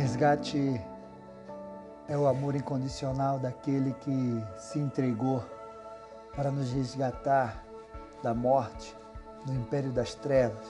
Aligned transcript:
Resgate 0.00 0.80
é 2.08 2.16
o 2.16 2.26
amor 2.26 2.56
incondicional 2.56 3.38
daquele 3.38 3.92
que 4.00 4.42
se 4.56 4.78
entregou 4.78 5.44
para 6.34 6.50
nos 6.50 6.72
resgatar 6.72 7.62
da 8.22 8.32
morte, 8.32 8.96
do 9.44 9.52
império 9.52 9.92
das 9.92 10.14
trevas 10.14 10.66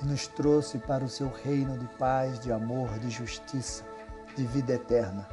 e 0.00 0.06
nos 0.06 0.28
trouxe 0.28 0.78
para 0.78 1.04
o 1.04 1.08
seu 1.08 1.28
reino 1.28 1.76
de 1.76 1.88
paz, 1.98 2.38
de 2.38 2.52
amor, 2.52 2.88
de 3.00 3.10
justiça, 3.10 3.84
de 4.36 4.46
vida 4.46 4.74
eterna. 4.74 5.28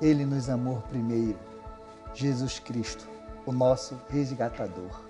Ele 0.00 0.24
nos 0.24 0.48
amou 0.48 0.80
primeiro, 0.82 1.40
Jesus 2.14 2.60
Cristo, 2.60 3.08
o 3.44 3.50
nosso 3.50 4.00
resgatador. 4.08 5.02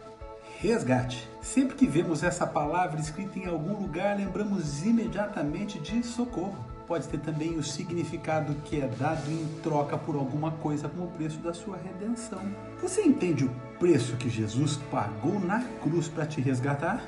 Resgate. 0.58 1.28
Sempre 1.42 1.76
que 1.76 1.86
vemos 1.86 2.22
essa 2.22 2.46
palavra 2.46 2.98
escrita 2.98 3.38
em 3.38 3.46
algum 3.46 3.78
lugar, 3.78 4.16
lembramos 4.16 4.82
imediatamente 4.82 5.78
de 5.78 6.02
socorro. 6.02 6.67
Pode 6.88 7.06
ter 7.06 7.20
também 7.20 7.58
o 7.58 7.62
significado 7.62 8.54
que 8.64 8.80
é 8.80 8.88
dado 8.88 9.30
em 9.30 9.46
troca 9.62 9.98
por 9.98 10.16
alguma 10.16 10.52
coisa 10.52 10.88
como 10.88 11.04
o 11.04 11.10
preço 11.10 11.38
da 11.38 11.52
sua 11.52 11.76
redenção. 11.76 12.40
Você 12.80 13.02
entende 13.02 13.44
o 13.44 13.50
preço 13.78 14.16
que 14.16 14.30
Jesus 14.30 14.78
pagou 14.90 15.38
na 15.38 15.62
cruz 15.82 16.08
para 16.08 16.24
te 16.24 16.40
resgatar? 16.40 17.04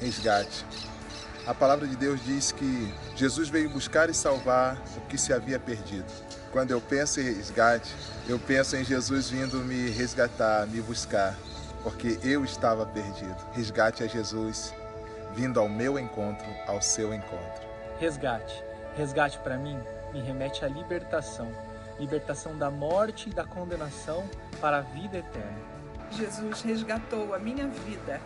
Resgate. 0.00 0.64
A 1.46 1.52
palavra 1.52 1.86
de 1.86 1.94
Deus 1.94 2.24
diz 2.24 2.50
que 2.50 2.94
Jesus 3.14 3.50
veio 3.50 3.68
buscar 3.68 4.08
e 4.08 4.14
salvar 4.14 4.82
o 4.96 5.02
que 5.02 5.18
se 5.18 5.34
havia 5.34 5.58
perdido. 5.58 6.10
Quando 6.50 6.70
eu 6.70 6.80
penso 6.80 7.20
em 7.20 7.24
resgate, 7.24 7.94
eu 8.26 8.38
penso 8.38 8.74
em 8.74 8.84
Jesus 8.84 9.28
vindo 9.28 9.58
me 9.58 9.90
resgatar, 9.90 10.66
me 10.66 10.80
buscar 10.80 11.36
porque 11.82 12.18
eu 12.22 12.42
estava 12.42 12.86
perdido. 12.86 13.36
Resgate 13.52 14.02
a 14.02 14.06
Jesus, 14.06 14.74
vindo 15.34 15.60
ao 15.60 15.68
meu 15.68 15.98
encontro, 15.98 16.46
ao 16.66 16.80
seu 16.80 17.12
encontro. 17.12 17.62
Resgate. 18.00 18.64
Resgate 18.96 19.38
para 19.38 19.56
mim 19.56 19.78
me 20.12 20.20
remete 20.20 20.64
à 20.64 20.68
libertação. 20.68 21.50
Libertação 21.98 22.56
da 22.56 22.70
morte 22.70 23.28
e 23.28 23.32
da 23.32 23.44
condenação 23.44 24.28
para 24.60 24.78
a 24.78 24.80
vida 24.80 25.18
eterna. 25.18 25.58
Jesus 26.10 26.62
resgatou 26.62 27.34
a 27.34 27.38
minha 27.38 27.66
vida 27.66 28.20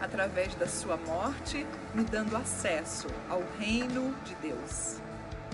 através 0.00 0.54
da 0.54 0.66
sua 0.66 0.96
morte, 0.96 1.66
me 1.94 2.04
dando 2.04 2.36
acesso 2.36 3.06
ao 3.28 3.42
reino 3.58 4.14
de 4.24 4.34
Deus. 4.36 4.98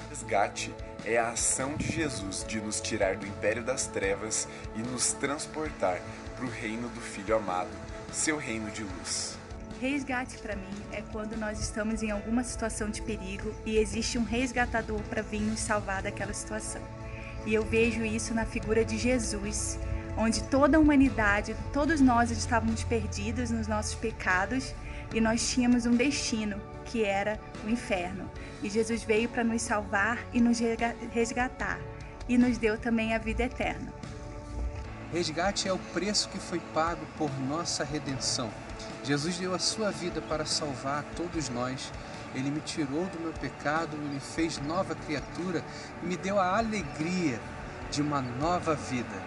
Resgate 0.08 0.74
é 1.04 1.18
a 1.18 1.30
ação 1.30 1.76
de 1.76 1.86
Jesus 1.90 2.44
de 2.46 2.60
nos 2.60 2.80
tirar 2.80 3.16
do 3.16 3.26
império 3.26 3.62
das 3.62 3.86
trevas 3.86 4.48
e 4.74 4.80
nos 4.80 5.12
transportar 5.12 6.00
para 6.34 6.44
o 6.44 6.50
reino 6.50 6.88
do 6.88 7.00
Filho 7.00 7.36
amado, 7.36 7.70
seu 8.12 8.36
reino 8.36 8.70
de 8.70 8.82
luz. 8.82 9.35
Resgate 9.80 10.38
para 10.38 10.56
mim 10.56 10.82
é 10.90 11.02
quando 11.12 11.36
nós 11.36 11.60
estamos 11.60 12.02
em 12.02 12.10
alguma 12.10 12.42
situação 12.42 12.88
de 12.88 13.02
perigo 13.02 13.54
e 13.66 13.76
existe 13.76 14.16
um 14.16 14.24
resgatador 14.24 15.00
para 15.02 15.20
vir 15.20 15.42
nos 15.42 15.60
salvar 15.60 16.02
daquela 16.02 16.32
situação. 16.32 16.80
E 17.44 17.52
eu 17.52 17.62
vejo 17.62 18.02
isso 18.02 18.32
na 18.32 18.46
figura 18.46 18.84
de 18.84 18.96
Jesus, 18.96 19.78
onde 20.16 20.42
toda 20.44 20.78
a 20.78 20.80
humanidade, 20.80 21.54
todos 21.74 22.00
nós 22.00 22.30
estávamos 22.30 22.84
perdidos 22.84 23.50
nos 23.50 23.66
nossos 23.68 23.94
pecados 23.94 24.74
e 25.14 25.20
nós 25.20 25.46
tínhamos 25.46 25.84
um 25.84 25.94
destino 25.94 26.58
que 26.86 27.04
era 27.04 27.38
o 27.62 27.68
inferno. 27.68 28.30
E 28.62 28.70
Jesus 28.70 29.02
veio 29.02 29.28
para 29.28 29.44
nos 29.44 29.60
salvar 29.60 30.24
e 30.32 30.40
nos 30.40 30.58
resgatar 31.12 31.78
e 32.26 32.38
nos 32.38 32.56
deu 32.56 32.78
também 32.78 33.14
a 33.14 33.18
vida 33.18 33.44
eterna. 33.44 33.92
Resgate 35.12 35.68
é 35.68 35.72
o 35.72 35.78
preço 35.78 36.30
que 36.30 36.38
foi 36.38 36.60
pago 36.72 37.06
por 37.18 37.30
nossa 37.40 37.84
redenção. 37.84 38.50
Jesus 39.04 39.38
deu 39.38 39.54
a 39.54 39.58
sua 39.58 39.90
vida 39.90 40.20
para 40.20 40.44
salvar 40.44 41.04
todos 41.16 41.48
nós. 41.48 41.92
Ele 42.34 42.50
me 42.50 42.60
tirou 42.60 43.04
do 43.06 43.20
meu 43.20 43.32
pecado, 43.32 43.96
me 43.96 44.20
fez 44.20 44.58
nova 44.58 44.94
criatura 44.94 45.62
e 46.02 46.06
me 46.06 46.16
deu 46.16 46.38
a 46.38 46.58
alegria 46.58 47.40
de 47.90 48.02
uma 48.02 48.20
nova 48.20 48.74
vida. 48.74 49.22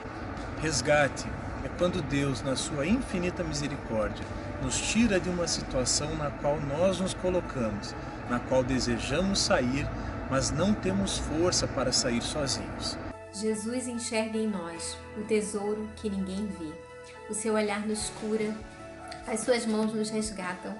Resgate 0.61 1.25
é 1.63 1.69
quando 1.77 2.01
Deus, 2.01 2.41
na 2.41 2.55
sua 2.55 2.85
infinita 2.85 3.43
misericórdia, 3.43 4.25
nos 4.61 4.77
tira 4.79 5.19
de 5.19 5.29
uma 5.29 5.47
situação 5.47 6.15
na 6.15 6.29
qual 6.29 6.59
nós 6.59 6.99
nos 6.99 7.13
colocamos, 7.13 7.93
na 8.29 8.39
qual 8.39 8.63
desejamos 8.63 9.39
sair, 9.39 9.87
mas 10.29 10.51
não 10.51 10.73
temos 10.73 11.17
força 11.17 11.67
para 11.67 11.91
sair 11.91 12.21
sozinhos. 12.21 12.97
Jesus 13.33 13.87
enxerga 13.87 14.37
em 14.37 14.47
nós 14.47 14.97
o 15.17 15.23
tesouro 15.23 15.89
que 15.95 16.09
ninguém 16.09 16.47
vê. 16.59 16.71
O 17.29 17.33
seu 17.33 17.53
olhar 17.53 17.85
nos 17.85 18.09
cura, 18.21 18.55
as 19.27 19.41
suas 19.41 19.65
mãos 19.65 19.93
nos 19.93 20.09
resgatam. 20.09 20.75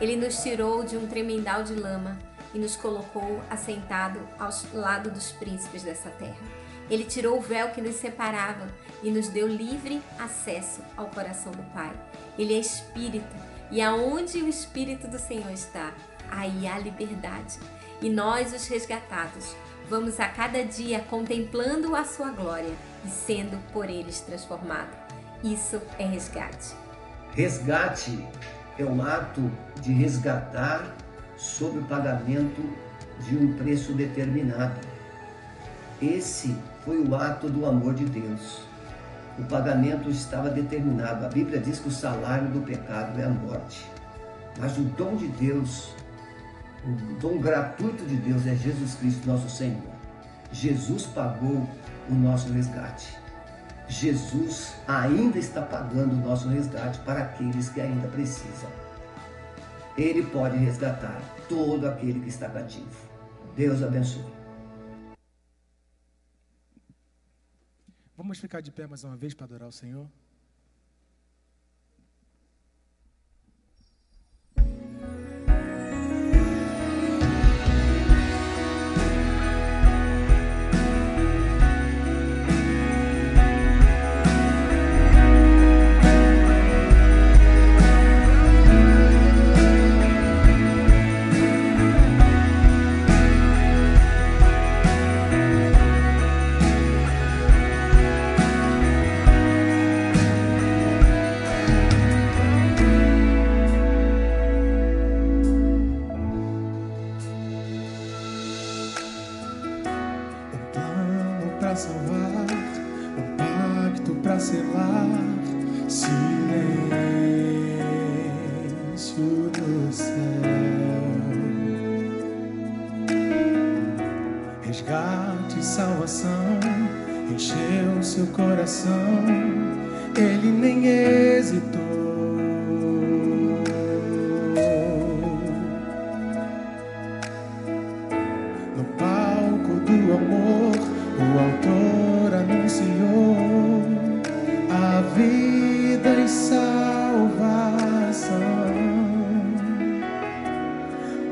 Ele 0.00 0.16
nos 0.16 0.42
tirou 0.42 0.84
de 0.84 0.96
um 0.96 1.06
tremendal 1.06 1.62
de 1.62 1.74
lama 1.74 2.18
e 2.54 2.58
nos 2.58 2.76
colocou 2.76 3.40
assentado 3.48 4.20
ao 4.38 4.50
lado 4.72 5.10
dos 5.10 5.32
príncipes 5.32 5.82
dessa 5.82 6.10
terra. 6.10 6.62
Ele 6.90 7.04
tirou 7.04 7.38
o 7.38 7.40
véu 7.40 7.70
que 7.70 7.80
nos 7.80 7.96
separava 7.96 8.66
e 9.02 9.10
nos 9.10 9.28
deu 9.28 9.46
livre 9.46 10.02
acesso 10.18 10.80
ao 10.96 11.06
coração 11.06 11.52
do 11.52 11.62
Pai. 11.72 11.92
Ele 12.38 12.54
é 12.54 12.58
espírito 12.58 13.34
e 13.70 13.80
aonde 13.80 14.42
o 14.42 14.48
espírito 14.48 15.08
do 15.08 15.18
Senhor 15.18 15.50
está, 15.50 15.92
aí 16.30 16.66
há 16.66 16.78
liberdade. 16.78 17.58
E 18.00 18.10
nós, 18.10 18.52
os 18.52 18.66
resgatados, 18.66 19.54
vamos 19.88 20.20
a 20.20 20.28
cada 20.28 20.64
dia 20.64 21.00
contemplando 21.08 21.94
a 21.96 22.04
sua 22.04 22.30
glória 22.30 22.74
e 23.04 23.08
sendo 23.08 23.58
por 23.72 23.88
eles 23.88 24.20
transformado. 24.20 24.90
Isso 25.42 25.80
é 25.98 26.04
resgate. 26.04 26.81
Resgate 27.34 28.26
é 28.78 28.84
um 28.84 29.02
ato 29.02 29.50
de 29.80 29.92
resgatar 29.92 30.94
sob 31.36 31.78
o 31.78 31.84
pagamento 31.84 32.62
de 33.26 33.36
um 33.36 33.54
preço 33.54 33.92
determinado. 33.92 34.80
Esse 36.00 36.56
foi 36.84 36.98
o 36.98 37.14
ato 37.14 37.48
do 37.48 37.64
amor 37.66 37.94
de 37.94 38.04
Deus. 38.04 38.62
O 39.38 39.44
pagamento 39.44 40.10
estava 40.10 40.50
determinado. 40.50 41.24
A 41.24 41.28
Bíblia 41.28 41.58
diz 41.58 41.78
que 41.78 41.88
o 41.88 41.92
salário 41.92 42.48
do 42.48 42.60
pecado 42.60 43.20
é 43.20 43.24
a 43.24 43.28
morte. 43.28 43.86
Mas 44.58 44.76
o 44.76 44.82
dom 44.82 45.16
de 45.16 45.28
Deus 45.28 45.94
o 46.84 47.14
dom 47.20 47.38
gratuito 47.38 48.04
de 48.04 48.16
Deus 48.16 48.44
é 48.44 48.56
Jesus 48.56 48.94
Cristo, 48.94 49.28
nosso 49.28 49.48
Senhor. 49.48 49.80
Jesus 50.50 51.06
pagou 51.06 51.68
o 52.10 52.14
nosso 52.14 52.52
resgate. 52.52 53.21
Jesus 53.88 54.74
ainda 54.88 55.38
está 55.38 55.62
pagando 55.62 56.14
o 56.14 56.28
nosso 56.28 56.48
resgate 56.48 56.98
para 57.00 57.24
aqueles 57.24 57.68
que 57.68 57.80
ainda 57.80 58.08
precisam. 58.08 58.70
Ele 59.96 60.22
pode 60.22 60.56
resgatar 60.56 61.20
todo 61.48 61.86
aquele 61.86 62.20
que 62.20 62.28
está 62.28 62.48
cativo. 62.48 63.08
Deus 63.54 63.82
abençoe. 63.82 64.24
Vamos 68.16 68.38
ficar 68.38 68.60
de 68.60 68.70
pé 68.70 68.86
mais 68.86 69.04
uma 69.04 69.16
vez 69.16 69.34
para 69.34 69.46
adorar 69.46 69.68
o 69.68 69.72
Senhor? 69.72 70.06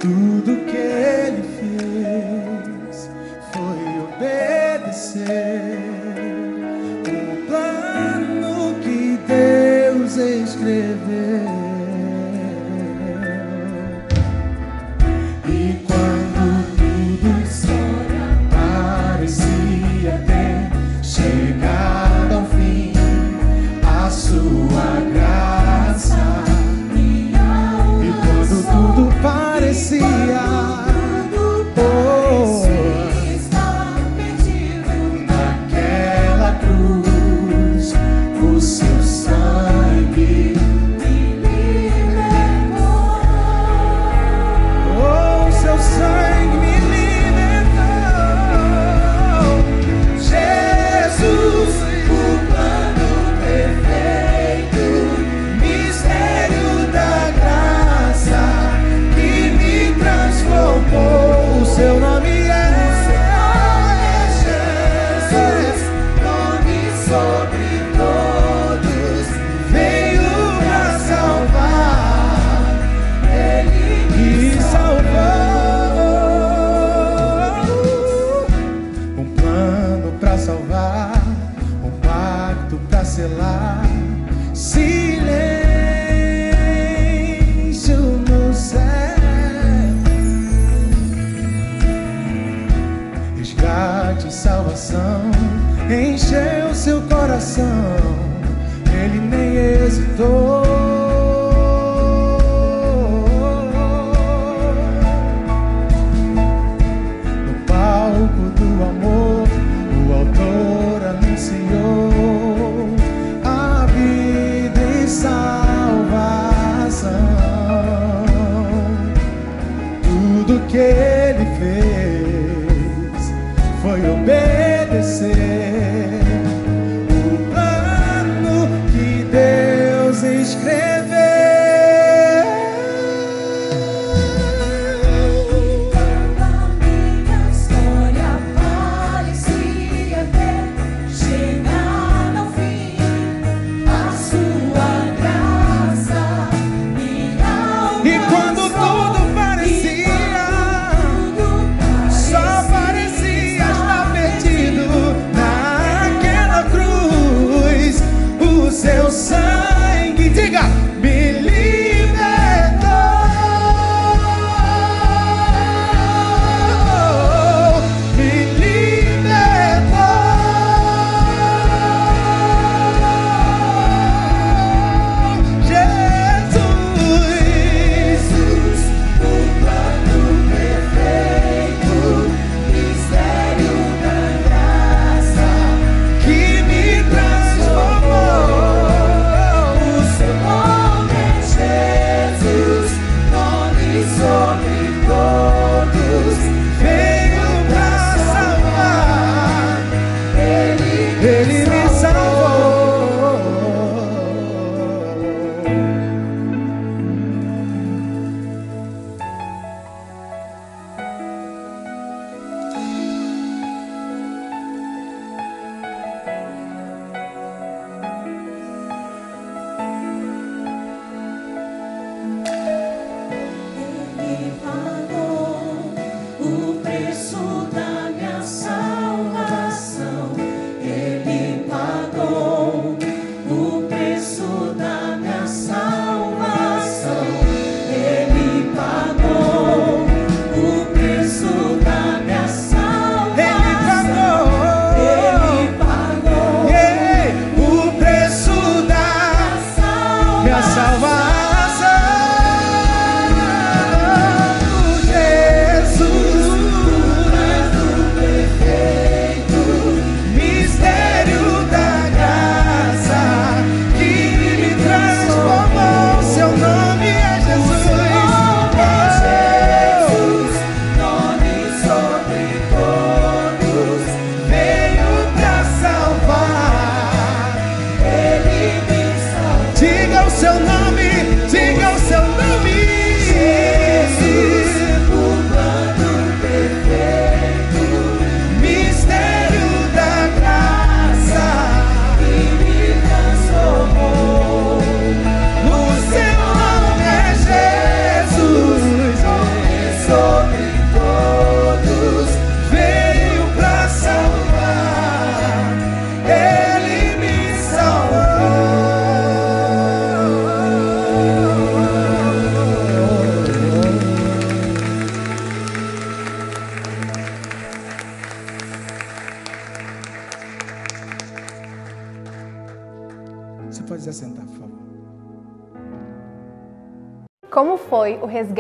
Tudo 0.01 0.65
que 0.65 0.77
ele 0.79 1.43
fez 1.59 3.11
foi 3.53 3.81
obedecer. 4.17 5.90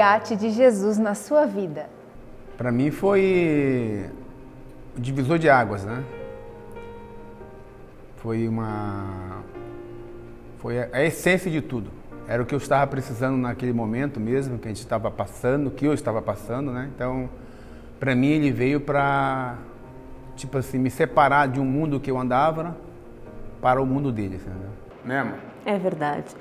Resgate 0.00 0.34
de 0.34 0.50
Jesus 0.50 0.98
na 0.98 1.14
sua 1.14 1.44
vida? 1.44 1.88
Para 2.56 2.72
mim 2.72 2.90
foi 2.90 4.10
o 4.96 5.00
divisor 5.00 5.38
de 5.38 5.48
águas, 5.48 5.84
né? 5.84 6.02
Foi 8.16 8.48
uma 8.48 9.42
foi 10.58 10.78
a 10.92 11.04
essência 11.04 11.50
de 11.50 11.60
tudo. 11.60 11.90
Era 12.26 12.42
o 12.42 12.46
que 12.46 12.54
eu 12.54 12.58
estava 12.58 12.86
precisando 12.86 13.36
naquele 13.36 13.72
momento 13.72 14.20
mesmo, 14.20 14.58
que 14.58 14.68
a 14.68 14.70
gente 14.70 14.80
estava 14.80 15.10
passando, 15.10 15.70
que 15.70 15.84
eu 15.84 15.92
estava 15.92 16.22
passando, 16.22 16.70
né? 16.70 16.90
Então, 16.94 17.28
para 17.98 18.14
mim 18.14 18.28
ele 18.28 18.50
veio 18.50 18.80
para 18.80 19.56
tipo 20.36 20.56
assim, 20.56 20.78
me 20.78 20.90
separar 20.90 21.48
de 21.48 21.60
um 21.60 21.64
mundo 21.64 22.00
que 22.00 22.10
eu 22.10 22.18
andava 22.18 22.74
para 23.60 23.80
o 23.82 23.84
mundo 23.84 24.10
dele, 24.10 24.36
entendeu? 24.36 24.70
Né, 25.04 25.18
amor? 25.18 25.38
É 25.66 25.78
verdade. 25.78 26.34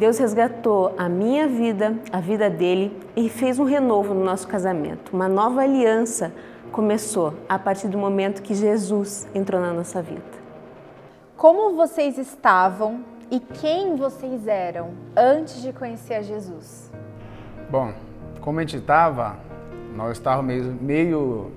Deus 0.00 0.16
resgatou 0.16 0.94
a 0.96 1.10
minha 1.10 1.46
vida, 1.46 1.94
a 2.10 2.20
vida 2.20 2.48
dele 2.48 2.98
e 3.14 3.28
fez 3.28 3.58
um 3.58 3.64
renovo 3.64 4.14
no 4.14 4.24
nosso 4.24 4.48
casamento. 4.48 5.14
Uma 5.14 5.28
nova 5.28 5.60
aliança 5.60 6.32
começou 6.72 7.34
a 7.46 7.58
partir 7.58 7.86
do 7.86 7.98
momento 7.98 8.40
que 8.40 8.54
Jesus 8.54 9.28
entrou 9.34 9.60
na 9.60 9.74
nossa 9.74 10.00
vida. 10.00 10.22
Como 11.36 11.76
vocês 11.76 12.16
estavam 12.16 13.04
e 13.30 13.38
quem 13.40 13.94
vocês 13.94 14.48
eram 14.48 14.92
antes 15.14 15.60
de 15.60 15.70
conhecer 15.70 16.14
a 16.14 16.22
Jesus? 16.22 16.90
Bom, 17.68 17.92
como 18.40 18.58
a 18.58 18.62
gente 18.62 18.78
estava, 18.78 19.36
nós 19.94 20.12
estávamos 20.12 20.54
meio, 20.54 20.78
meio, 20.80 21.50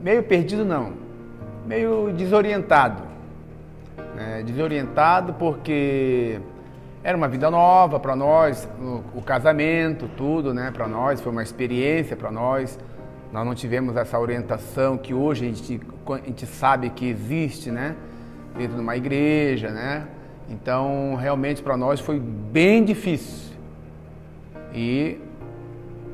meio 0.00 0.22
perdido 0.24 0.64
não, 0.64 0.94
meio 1.64 2.12
desorientado. 2.12 3.04
né? 4.16 4.42
desorientado 4.44 5.34
porque 5.34 6.40
era 7.04 7.16
uma 7.16 7.26
vida 7.26 7.50
nova 7.50 7.98
para 7.98 8.14
nós, 8.14 8.68
o, 9.14 9.20
casamento, 9.22 10.08
tudo, 10.16 10.54
né? 10.54 10.70
Para 10.70 10.86
nós 10.86 11.20
foi 11.20 11.32
uma 11.32 11.42
experiência 11.42 12.16
para 12.16 12.30
nós. 12.30 12.78
Nós 13.32 13.44
não 13.44 13.54
tivemos 13.54 13.96
essa 13.96 14.18
orientação 14.18 14.96
que 14.96 15.12
hoje 15.12 15.44
a 15.44 15.48
gente, 15.48 15.80
a 16.06 16.16
gente 16.26 16.46
sabe 16.46 16.90
que 16.90 17.08
existe, 17.08 17.70
né? 17.70 17.96
Dentro 18.56 18.76
de 18.76 18.80
uma 18.80 18.96
igreja, 18.96 19.70
né? 19.70 20.06
Então, 20.48 21.16
realmente 21.16 21.62
para 21.62 21.76
nós 21.76 21.98
foi 21.98 22.20
bem 22.20 22.84
difícil. 22.84 23.52
E 24.72 25.18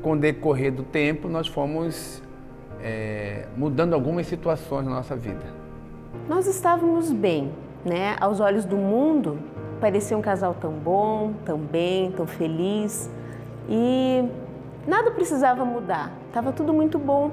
com 0.01 0.13
o 0.13 0.17
decorrer 0.17 0.71
do 0.71 0.83
tempo, 0.83 1.27
nós 1.27 1.47
fomos 1.47 2.23
é, 2.81 3.45
mudando 3.55 3.93
algumas 3.93 4.25
situações 4.25 4.85
na 4.85 4.91
nossa 4.95 5.15
vida. 5.15 5.45
Nós 6.27 6.47
estávamos 6.47 7.11
bem, 7.11 7.51
né? 7.85 8.15
Aos 8.19 8.39
olhos 8.39 8.65
do 8.65 8.77
mundo, 8.77 9.37
parecia 9.79 10.17
um 10.17 10.21
casal 10.21 10.55
tão 10.59 10.71
bom, 10.71 11.33
tão 11.45 11.57
bem, 11.57 12.11
tão 12.11 12.27
feliz. 12.27 13.09
E 13.67 14.23
nada 14.87 15.11
precisava 15.11 15.63
mudar, 15.65 16.11
estava 16.27 16.51
tudo 16.51 16.73
muito 16.73 16.97
bom. 16.97 17.31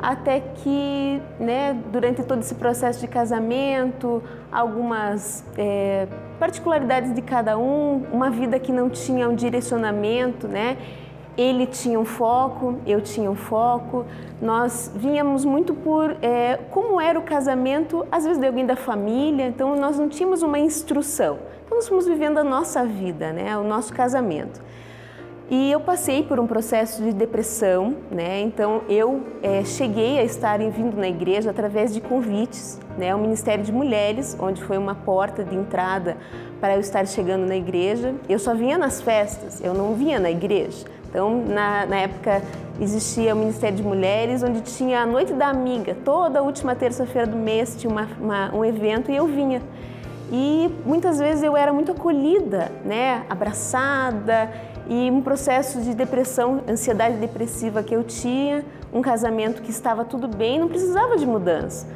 Até 0.00 0.38
que, 0.38 1.20
né, 1.40 1.76
durante 1.90 2.22
todo 2.22 2.38
esse 2.38 2.54
processo 2.54 3.00
de 3.00 3.08
casamento, 3.08 4.22
algumas 4.50 5.44
é, 5.56 6.06
particularidades 6.38 7.12
de 7.12 7.20
cada 7.20 7.58
um, 7.58 8.04
uma 8.12 8.30
vida 8.30 8.60
que 8.60 8.70
não 8.70 8.88
tinha 8.88 9.28
um 9.28 9.34
direcionamento, 9.34 10.46
né? 10.46 10.76
Ele 11.36 11.66
tinha 11.66 11.98
um 11.98 12.04
foco, 12.04 12.78
eu 12.86 13.00
tinha 13.00 13.28
um 13.28 13.34
foco. 13.34 14.04
Nós 14.40 14.92
vínhamos 14.94 15.44
muito 15.44 15.74
por 15.74 16.16
é, 16.22 16.58
como 16.70 17.00
era 17.00 17.18
o 17.18 17.22
casamento, 17.22 18.06
às 18.10 18.24
vezes 18.24 18.38
de 18.40 18.46
alguém 18.46 18.66
da 18.66 18.76
família, 18.76 19.46
então 19.46 19.74
nós 19.76 19.98
não 19.98 20.08
tínhamos 20.08 20.42
uma 20.42 20.60
instrução. 20.60 21.38
Então 21.68 21.76
nós 21.76 21.86
fomos 21.86 22.06
vivendo 22.06 22.38
a 22.38 22.44
nossa 22.44 22.82
vida, 22.82 23.30
né, 23.30 23.54
o 23.58 23.62
nosso 23.62 23.92
casamento. 23.92 24.58
E 25.50 25.70
eu 25.70 25.80
passei 25.80 26.22
por 26.22 26.40
um 26.40 26.46
processo 26.46 27.02
de 27.02 27.12
depressão, 27.12 27.94
né? 28.10 28.40
Então 28.40 28.82
eu 28.88 29.22
é, 29.42 29.62
cheguei 29.64 30.18
a 30.18 30.22
estar 30.22 30.58
vindo 30.58 30.96
na 30.96 31.08
igreja 31.08 31.50
através 31.50 31.92
de 31.92 32.00
convites, 32.00 32.78
né? 32.98 33.14
O 33.14 33.18
Ministério 33.18 33.62
de 33.62 33.72
Mulheres, 33.72 34.34
onde 34.40 34.62
foi 34.62 34.78
uma 34.78 34.94
porta 34.94 35.44
de 35.44 35.54
entrada 35.54 36.16
para 36.58 36.74
eu 36.74 36.80
estar 36.80 37.06
chegando 37.06 37.46
na 37.46 37.56
igreja. 37.56 38.14
Eu 38.28 38.38
só 38.38 38.54
vinha 38.54 38.78
nas 38.78 39.02
festas, 39.02 39.62
eu 39.62 39.74
não 39.74 39.94
vinha 39.94 40.18
na 40.18 40.30
igreja. 40.30 40.86
Então 41.08 41.42
na, 41.46 41.84
na 41.84 41.96
época 41.96 42.42
existia 42.80 43.34
o 43.34 43.38
Ministério 43.38 43.76
de 43.76 43.82
Mulheres, 43.82 44.42
onde 44.42 44.62
tinha 44.62 45.00
a 45.00 45.06
Noite 45.06 45.34
da 45.34 45.48
Amiga. 45.48 45.94
Toda 46.02 46.42
última 46.42 46.74
terça-feira 46.74 47.26
do 47.26 47.36
mês 47.36 47.74
tinha 47.76 47.90
uma, 47.90 48.08
uma, 48.20 48.54
um 48.54 48.64
evento 48.64 49.10
e 49.10 49.16
eu 49.16 49.26
vinha. 49.26 49.62
E 50.30 50.70
muitas 50.84 51.18
vezes 51.18 51.42
eu 51.42 51.56
era 51.56 51.72
muito 51.72 51.92
acolhida, 51.92 52.70
né? 52.84 53.24
Abraçada 53.30 54.50
e 54.88 55.10
um 55.10 55.20
processo 55.20 55.80
de 55.80 55.94
depressão, 55.94 56.62
ansiedade 56.68 57.16
depressiva 57.16 57.82
que 57.82 57.94
eu 57.94 58.02
tinha, 58.04 58.64
um 58.92 59.02
casamento 59.02 59.62
que 59.62 59.70
estava 59.70 60.04
tudo 60.04 60.28
bem, 60.28 60.58
não 60.58 60.68
precisava 60.68 61.16
de 61.16 61.26
mudança. 61.26 61.86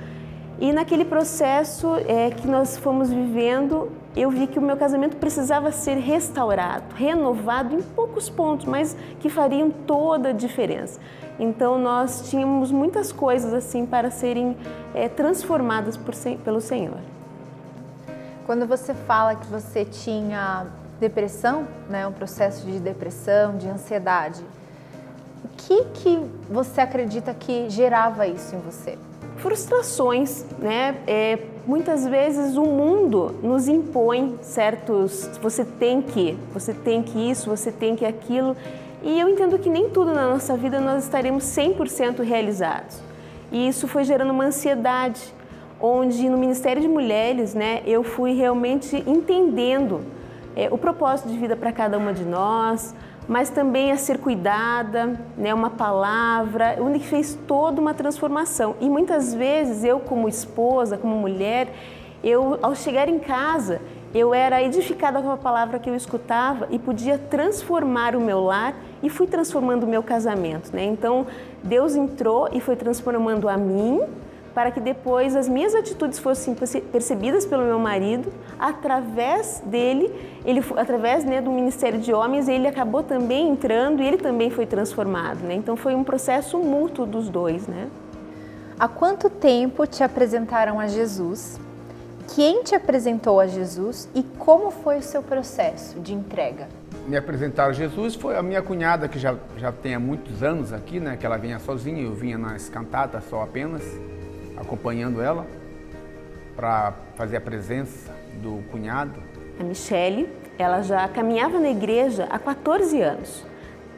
E 0.60 0.72
naquele 0.72 1.04
processo 1.04 1.96
é, 2.06 2.30
que 2.30 2.46
nós 2.46 2.76
fomos 2.76 3.10
vivendo, 3.10 3.90
eu 4.14 4.30
vi 4.30 4.46
que 4.46 4.58
o 4.58 4.62
meu 4.62 4.76
casamento 4.76 5.16
precisava 5.16 5.72
ser 5.72 5.96
restaurado, 5.96 6.94
renovado 6.94 7.74
em 7.74 7.82
poucos 7.82 8.28
pontos, 8.28 8.66
mas 8.66 8.96
que 9.18 9.28
fariam 9.28 9.70
toda 9.70 10.28
a 10.28 10.32
diferença. 10.32 11.00
Então 11.38 11.78
nós 11.78 12.30
tínhamos 12.30 12.70
muitas 12.70 13.10
coisas 13.10 13.52
assim 13.52 13.86
para 13.86 14.10
serem 14.10 14.56
é, 14.94 15.08
transformadas 15.08 15.96
por, 15.96 16.14
pelo 16.44 16.60
Senhor. 16.60 17.11
Quando 18.46 18.66
você 18.66 18.92
fala 18.94 19.34
que 19.36 19.46
você 19.46 19.84
tinha 19.84 20.66
depressão, 21.02 21.66
né, 21.90 22.06
um 22.06 22.12
processo 22.12 22.64
de 22.64 22.78
depressão, 22.78 23.56
de 23.56 23.68
ansiedade. 23.68 24.40
O 25.44 25.48
que 25.56 25.84
que 25.94 26.30
você 26.48 26.80
acredita 26.80 27.34
que 27.34 27.68
gerava 27.68 28.26
isso 28.28 28.54
em 28.54 28.60
você? 28.60 28.96
Frustrações, 29.38 30.44
né? 30.60 30.96
É, 31.04 31.40
muitas 31.66 32.06
vezes 32.06 32.56
o 32.56 32.62
mundo 32.62 33.34
nos 33.42 33.66
impõe 33.66 34.38
certos, 34.42 35.28
você 35.42 35.64
tem 35.64 36.00
que, 36.00 36.38
você 36.54 36.72
tem 36.72 37.02
que 37.02 37.18
isso, 37.18 37.50
você 37.50 37.72
tem 37.72 37.96
que 37.96 38.04
aquilo. 38.04 38.56
E 39.02 39.18
eu 39.18 39.28
entendo 39.28 39.58
que 39.58 39.68
nem 39.68 39.90
tudo 39.90 40.14
na 40.14 40.28
nossa 40.28 40.56
vida 40.56 40.78
nós 40.80 41.02
estaremos 41.02 41.42
100% 41.44 42.22
realizados. 42.22 43.00
E 43.50 43.66
isso 43.66 43.88
foi 43.88 44.04
gerando 44.04 44.30
uma 44.30 44.44
ansiedade, 44.44 45.20
onde 45.82 46.28
no 46.28 46.38
Ministério 46.38 46.80
de 46.80 46.88
Mulheres, 46.88 47.54
né, 47.54 47.82
eu 47.84 48.04
fui 48.04 48.32
realmente 48.32 49.02
entendendo 49.06 50.00
é, 50.54 50.68
o 50.70 50.78
propósito 50.78 51.28
de 51.28 51.36
vida 51.36 51.56
para 51.56 51.72
cada 51.72 51.98
uma 51.98 52.12
de 52.12 52.24
nós, 52.24 52.94
mas 53.26 53.50
também 53.50 53.90
a 53.90 53.96
ser 53.96 54.18
cuidada, 54.18 55.20
né, 55.36 55.52
uma 55.52 55.70
palavra, 55.70 56.76
onde 56.80 57.00
fez 57.00 57.36
toda 57.46 57.80
uma 57.80 57.92
transformação. 57.92 58.76
E 58.80 58.88
muitas 58.88 59.34
vezes 59.34 59.82
eu, 59.82 59.98
como 59.98 60.28
esposa, 60.28 60.96
como 60.96 61.16
mulher, 61.16 61.68
eu 62.22 62.58
ao 62.62 62.74
chegar 62.74 63.08
em 63.08 63.18
casa, 63.18 63.80
eu 64.14 64.34
era 64.34 64.62
edificada 64.62 65.20
com 65.20 65.30
a 65.30 65.36
palavra 65.36 65.78
que 65.78 65.88
eu 65.88 65.96
escutava 65.96 66.68
e 66.70 66.78
podia 66.78 67.18
transformar 67.18 68.14
o 68.14 68.20
meu 68.20 68.40
lar 68.40 68.74
e 69.02 69.08
fui 69.08 69.26
transformando 69.26 69.84
o 69.84 69.86
meu 69.86 70.02
casamento. 70.02 70.70
Né? 70.74 70.84
Então 70.84 71.26
Deus 71.62 71.96
entrou 71.96 72.48
e 72.52 72.60
foi 72.60 72.76
transformando 72.76 73.48
a 73.48 73.56
mim 73.56 74.02
para 74.54 74.70
que 74.70 74.80
depois 74.80 75.34
as 75.34 75.48
minhas 75.48 75.74
atitudes 75.74 76.18
fossem 76.18 76.54
percebidas 76.92 77.46
pelo 77.46 77.64
meu 77.64 77.78
marido, 77.78 78.32
através 78.58 79.62
dele, 79.64 80.12
ele 80.44 80.62
através 80.76 81.24
né, 81.24 81.40
do 81.40 81.50
ministério 81.50 81.98
de 81.98 82.12
homens, 82.12 82.48
ele 82.48 82.66
acabou 82.66 83.02
também 83.02 83.48
entrando 83.48 84.02
e 84.02 84.06
ele 84.06 84.18
também 84.18 84.50
foi 84.50 84.66
transformado. 84.66 85.40
Né? 85.40 85.54
Então 85.54 85.76
foi 85.76 85.94
um 85.94 86.04
processo 86.04 86.58
mútuo 86.58 87.06
dos 87.06 87.28
dois. 87.28 87.66
Né? 87.66 87.88
Há 88.78 88.88
quanto 88.88 89.30
tempo 89.30 89.86
te 89.86 90.02
apresentaram 90.02 90.78
a 90.78 90.86
Jesus? 90.86 91.58
Quem 92.34 92.62
te 92.62 92.74
apresentou 92.74 93.40
a 93.40 93.46
Jesus 93.46 94.08
e 94.14 94.22
como 94.22 94.70
foi 94.70 94.98
o 94.98 95.02
seu 95.02 95.22
processo 95.22 95.98
de 96.00 96.14
entrega? 96.14 96.68
Me 97.06 97.16
apresentaram 97.16 97.70
a 97.70 97.72
Jesus 97.72 98.14
foi 98.14 98.36
a 98.36 98.42
minha 98.42 98.62
cunhada 98.62 99.08
que 99.08 99.18
já, 99.18 99.34
já 99.56 99.72
tem 99.72 99.94
há 99.94 99.98
muitos 99.98 100.42
anos 100.42 100.72
aqui, 100.72 101.00
né? 101.00 101.16
Que 101.16 101.26
ela 101.26 101.36
vinha 101.36 101.58
sozinha, 101.58 102.00
eu 102.00 102.14
vinha 102.14 102.38
nas 102.38 102.68
cantatas 102.68 103.24
só 103.28 103.42
apenas 103.42 103.82
acompanhando 104.62 105.20
ela 105.20 105.46
para 106.56 106.94
fazer 107.16 107.36
a 107.36 107.40
presença 107.40 108.14
do 108.42 108.62
cunhado. 108.70 109.22
A 109.60 109.64
Michele, 109.64 110.28
ela 110.58 110.82
já 110.82 111.06
caminhava 111.08 111.58
na 111.58 111.70
igreja 111.70 112.26
há 112.30 112.38
14 112.38 113.00
anos. 113.00 113.46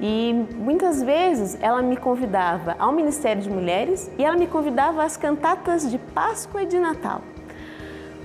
E 0.00 0.34
muitas 0.56 1.02
vezes 1.02 1.56
ela 1.60 1.80
me 1.80 1.96
convidava 1.96 2.74
ao 2.78 2.92
Ministério 2.92 3.40
de 3.40 3.48
Mulheres 3.48 4.10
e 4.18 4.24
ela 4.24 4.36
me 4.36 4.46
convidava 4.46 5.04
às 5.04 5.16
cantatas 5.16 5.88
de 5.88 5.98
Páscoa 5.98 6.62
e 6.62 6.66
de 6.66 6.78
Natal. 6.78 7.22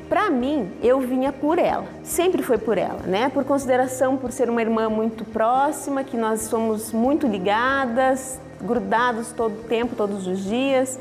Para 0.09 0.31
mim, 0.31 0.71
eu 0.81 0.99
vinha 0.99 1.31
por 1.31 1.59
ela, 1.59 1.85
sempre 2.01 2.41
foi 2.41 2.57
por 2.57 2.79
ela, 2.79 3.03
né? 3.03 3.29
Por 3.29 3.43
consideração, 3.43 4.17
por 4.17 4.31
ser 4.31 4.49
uma 4.49 4.59
irmã 4.59 4.89
muito 4.89 5.23
próxima, 5.23 6.03
que 6.03 6.17
nós 6.17 6.41
somos 6.41 6.91
muito 6.91 7.27
ligadas, 7.27 8.41
grudados 8.59 9.31
todo 9.31 9.53
o 9.53 9.63
tempo, 9.65 9.95
todos 9.95 10.25
os 10.25 10.43
dias. 10.43 10.99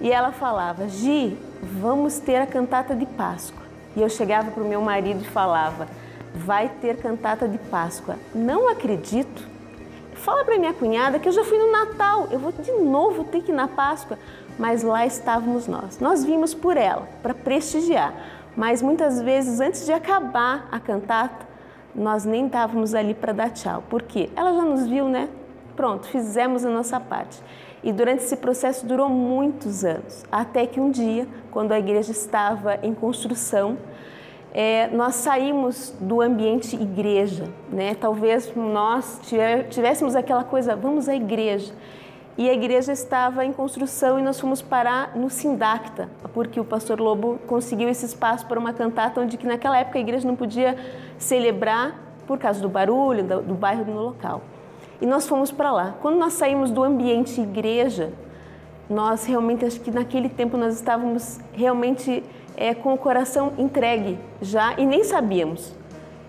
E 0.00 0.12
ela 0.12 0.32
falava: 0.32 0.88
Gi, 0.88 1.36
vamos 1.62 2.18
ter 2.18 2.36
a 2.36 2.46
cantata 2.46 2.94
de 2.94 3.06
Páscoa. 3.06 3.64
E 3.96 4.02
eu 4.02 4.08
chegava 4.08 4.50
para 4.50 4.62
o 4.62 4.68
meu 4.68 4.80
marido 4.80 5.22
e 5.22 5.28
falava: 5.28 5.88
Vai 6.34 6.68
ter 6.80 6.96
cantata 6.98 7.48
de 7.48 7.58
Páscoa. 7.58 8.16
Não 8.34 8.68
acredito. 8.68 9.56
Fala 10.14 10.44
para 10.44 10.58
minha 10.58 10.72
cunhada 10.72 11.18
que 11.18 11.28
eu 11.28 11.32
já 11.32 11.44
fui 11.44 11.58
no 11.58 11.70
Natal, 11.70 12.28
eu 12.30 12.38
vou 12.38 12.50
de 12.50 12.72
novo 12.72 13.24
ter 13.24 13.42
que 13.42 13.52
ir 13.52 13.54
na 13.54 13.68
Páscoa. 13.68 14.18
Mas 14.58 14.82
lá 14.82 15.06
estávamos 15.06 15.66
nós. 15.66 16.00
Nós 16.00 16.24
vimos 16.24 16.54
por 16.54 16.76
ela, 16.76 17.06
para 17.22 17.34
prestigiar. 17.34 18.14
Mas 18.56 18.80
muitas 18.80 19.20
vezes, 19.20 19.60
antes 19.60 19.84
de 19.84 19.92
acabar 19.92 20.66
a 20.72 20.80
cantata, 20.80 21.46
nós 21.94 22.24
nem 22.24 22.46
estávamos 22.46 22.94
ali 22.94 23.12
para 23.12 23.32
dar 23.32 23.50
tchau. 23.50 23.82
Por 23.88 24.02
quê? 24.02 24.30
Ela 24.34 24.54
já 24.54 24.62
nos 24.62 24.86
viu, 24.86 25.08
né? 25.08 25.28
Pronto, 25.76 26.06
fizemos 26.06 26.64
a 26.64 26.70
nossa 26.70 26.98
parte. 26.98 27.42
E 27.86 27.92
durante 27.92 28.24
esse 28.24 28.34
processo 28.34 28.84
durou 28.84 29.08
muitos 29.08 29.84
anos, 29.84 30.24
até 30.32 30.66
que 30.66 30.80
um 30.80 30.90
dia, 30.90 31.24
quando 31.52 31.70
a 31.70 31.78
igreja 31.78 32.10
estava 32.10 32.80
em 32.82 32.92
construção, 32.92 33.78
é, 34.52 34.88
nós 34.88 35.14
saímos 35.14 35.94
do 36.00 36.20
ambiente 36.20 36.74
igreja, 36.74 37.44
né? 37.70 37.94
Talvez 37.94 38.52
nós 38.56 39.20
tivéssemos 39.70 40.16
aquela 40.16 40.42
coisa, 40.42 40.74
vamos 40.74 41.08
à 41.08 41.14
igreja. 41.14 41.72
E 42.36 42.50
a 42.50 42.52
igreja 42.52 42.90
estava 42.90 43.44
em 43.44 43.52
construção 43.52 44.18
e 44.18 44.22
nós 44.22 44.40
fomos 44.40 44.60
parar 44.60 45.16
no 45.16 45.30
Sindacta, 45.30 46.08
porque 46.34 46.58
o 46.58 46.64
pastor 46.64 46.98
Lobo 46.98 47.38
conseguiu 47.46 47.88
esse 47.88 48.04
espaço 48.04 48.46
para 48.46 48.58
uma 48.58 48.72
cantata 48.72 49.20
onde 49.20 49.36
que 49.36 49.46
naquela 49.46 49.78
época 49.78 49.96
a 49.96 50.00
igreja 50.00 50.26
não 50.26 50.34
podia 50.34 50.76
celebrar 51.18 52.00
por 52.26 52.36
causa 52.36 52.60
do 52.60 52.68
barulho, 52.68 53.22
do, 53.22 53.42
do 53.42 53.54
bairro 53.54 53.84
no 53.84 54.00
local. 54.00 54.42
E 55.00 55.06
nós 55.06 55.26
fomos 55.26 55.50
para 55.50 55.72
lá. 55.72 55.94
Quando 56.00 56.16
nós 56.16 56.32
saímos 56.34 56.70
do 56.70 56.82
ambiente 56.82 57.40
igreja, 57.40 58.12
nós 58.88 59.24
realmente, 59.24 59.64
acho 59.64 59.80
que 59.80 59.90
naquele 59.90 60.28
tempo 60.28 60.56
nós 60.56 60.74
estávamos 60.74 61.38
realmente 61.52 62.22
é, 62.56 62.74
com 62.74 62.94
o 62.94 62.98
coração 62.98 63.52
entregue 63.58 64.18
já 64.40 64.74
e 64.78 64.86
nem 64.86 65.04
sabíamos. 65.04 65.72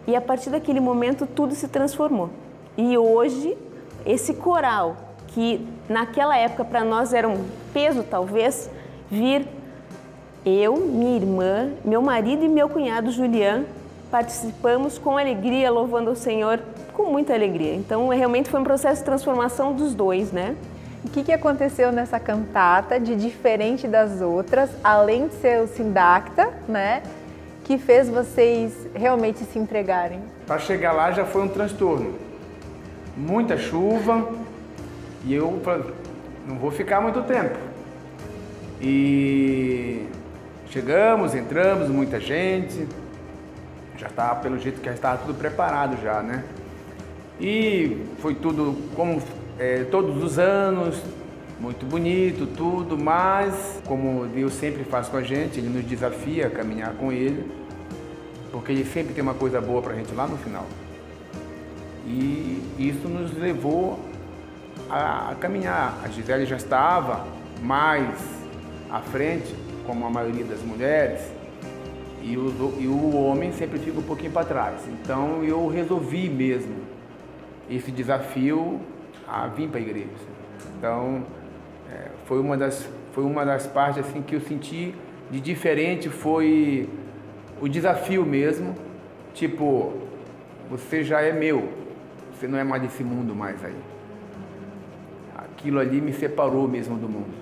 E 0.05 0.15
a 0.15 0.21
partir 0.21 0.49
daquele 0.49 0.79
momento 0.79 1.25
tudo 1.25 1.53
se 1.53 1.67
transformou. 1.67 2.29
E 2.77 2.97
hoje, 2.97 3.57
esse 4.05 4.33
coral 4.33 4.95
que 5.27 5.65
naquela 5.89 6.37
época 6.37 6.65
para 6.65 6.83
nós 6.83 7.13
era 7.13 7.27
um 7.27 7.45
peso 7.73 8.03
talvez 8.03 8.69
vir 9.09 9.47
eu, 10.45 10.77
minha 10.77 11.15
irmã, 11.15 11.71
meu 11.83 12.01
marido 12.01 12.43
e 12.43 12.47
meu 12.47 12.69
cunhado 12.69 13.11
Julian 13.11 13.65
participamos 14.09 14.97
com 14.97 15.17
alegria, 15.17 15.69
louvando 15.71 16.11
o 16.11 16.15
Senhor 16.15 16.59
com 16.93 17.05
muita 17.05 17.33
alegria. 17.33 17.75
Então, 17.75 18.07
realmente 18.09 18.49
foi 18.49 18.59
um 18.59 18.63
processo 18.63 19.01
de 19.01 19.05
transformação 19.05 19.73
dos 19.73 19.93
dois, 19.93 20.31
né? 20.31 20.55
O 21.05 21.09
que, 21.09 21.23
que 21.23 21.31
aconteceu 21.31 21.91
nessa 21.91 22.19
cantata 22.19 22.99
de 22.99 23.15
diferente 23.15 23.87
das 23.87 24.21
outras, 24.21 24.69
além 24.83 25.27
de 25.27 25.35
ser 25.35 25.61
o 25.61 25.67
Sindacta, 25.67 26.51
né? 26.67 27.03
Que 27.63 27.77
fez 27.77 28.09
vocês 28.09 28.73
realmente 28.93 29.43
se 29.45 29.59
entregarem? 29.59 30.21
Para 30.45 30.59
chegar 30.59 30.91
lá 30.93 31.11
já 31.11 31.25
foi 31.25 31.43
um 31.43 31.47
transtorno. 31.47 32.15
Muita 33.15 33.57
chuva 33.57 34.29
e 35.25 35.33
eu 35.33 35.61
não 36.47 36.55
vou 36.57 36.71
ficar 36.71 37.01
muito 37.01 37.21
tempo. 37.23 37.57
E 38.81 40.07
chegamos, 40.69 41.33
entramos, 41.33 41.89
muita 41.89 42.19
gente. 42.19 42.87
Já 43.97 44.07
estava, 44.07 44.39
pelo 44.41 44.59
jeito 44.59 44.79
que 44.79 44.85
já 44.85 44.93
estava 44.93 45.17
tudo 45.17 45.33
preparado 45.37 46.01
já, 46.01 46.21
né? 46.21 46.43
E 47.39 48.05
foi 48.19 48.35
tudo 48.35 48.75
como 48.95 49.21
é, 49.59 49.83
todos 49.85 50.23
os 50.23 50.37
anos, 50.37 51.01
muito 51.59 51.85
bonito, 51.85 52.45
tudo, 52.45 52.97
mas 52.97 53.81
como 53.85 54.27
Deus 54.27 54.53
sempre 54.53 54.83
faz 54.83 55.07
com 55.07 55.17
a 55.17 55.23
gente, 55.23 55.59
Ele 55.59 55.69
nos 55.69 55.85
desafia 55.85 56.47
a 56.47 56.49
caminhar 56.49 56.93
com 56.93 57.11
Ele, 57.11 57.51
porque 58.51 58.71
Ele 58.71 58.85
sempre 58.85 59.13
tem 59.13 59.23
uma 59.23 59.33
coisa 59.33 59.59
boa 59.59 59.81
para 59.81 59.93
a 59.93 59.95
gente 59.95 60.13
lá 60.13 60.27
no 60.27 60.37
final. 60.37 60.65
E 62.05 62.63
isso 62.77 63.07
nos 63.09 63.35
levou 63.37 63.99
a, 64.89 65.31
a 65.31 65.35
caminhar. 65.35 65.99
A 66.03 66.07
Gisele 66.07 66.45
já 66.45 66.55
estava 66.55 67.25
mais 67.61 68.09
à 68.89 69.01
frente, 69.01 69.53
como 69.85 70.05
a 70.05 70.09
maioria 70.09 70.45
das 70.45 70.61
mulheres, 70.61 71.21
e 72.27 72.37
o, 72.37 72.73
e 72.79 72.87
o 72.87 73.15
homem 73.15 73.51
sempre 73.53 73.79
fica 73.79 73.99
um 73.99 74.03
pouquinho 74.03 74.31
para 74.31 74.45
trás. 74.45 74.81
Então 74.87 75.43
eu 75.43 75.67
resolvi 75.67 76.29
mesmo 76.29 76.75
esse 77.69 77.91
desafio 77.91 78.81
a 79.27 79.47
vir 79.47 79.69
para 79.69 79.79
a 79.79 79.81
igreja. 79.81 80.07
Então 80.77 81.23
é, 81.91 82.09
foi 82.25 82.39
uma 82.39 82.57
das 82.57 82.87
foi 83.13 83.23
uma 83.23 83.43
das 83.45 83.65
partes 83.65 84.05
assim 84.05 84.21
que 84.21 84.35
eu 84.35 84.41
senti 84.41 84.93
de 85.31 85.39
diferente 85.39 86.09
foi 86.09 86.87
o 87.59 87.67
desafio 87.67 88.25
mesmo, 88.25 88.75
tipo 89.33 89.93
você 90.69 91.03
já 91.03 91.21
é 91.21 91.31
meu, 91.31 91.69
você 92.33 92.47
não 92.47 92.59
é 92.59 92.63
mais 92.63 92.81
desse 92.81 93.03
mundo 93.03 93.33
mais 93.33 93.63
aí. 93.63 93.75
Aquilo 95.35 95.79
ali 95.79 96.01
me 96.01 96.13
separou 96.13 96.67
mesmo 96.67 96.97
do 96.97 97.07
mundo. 97.07 97.33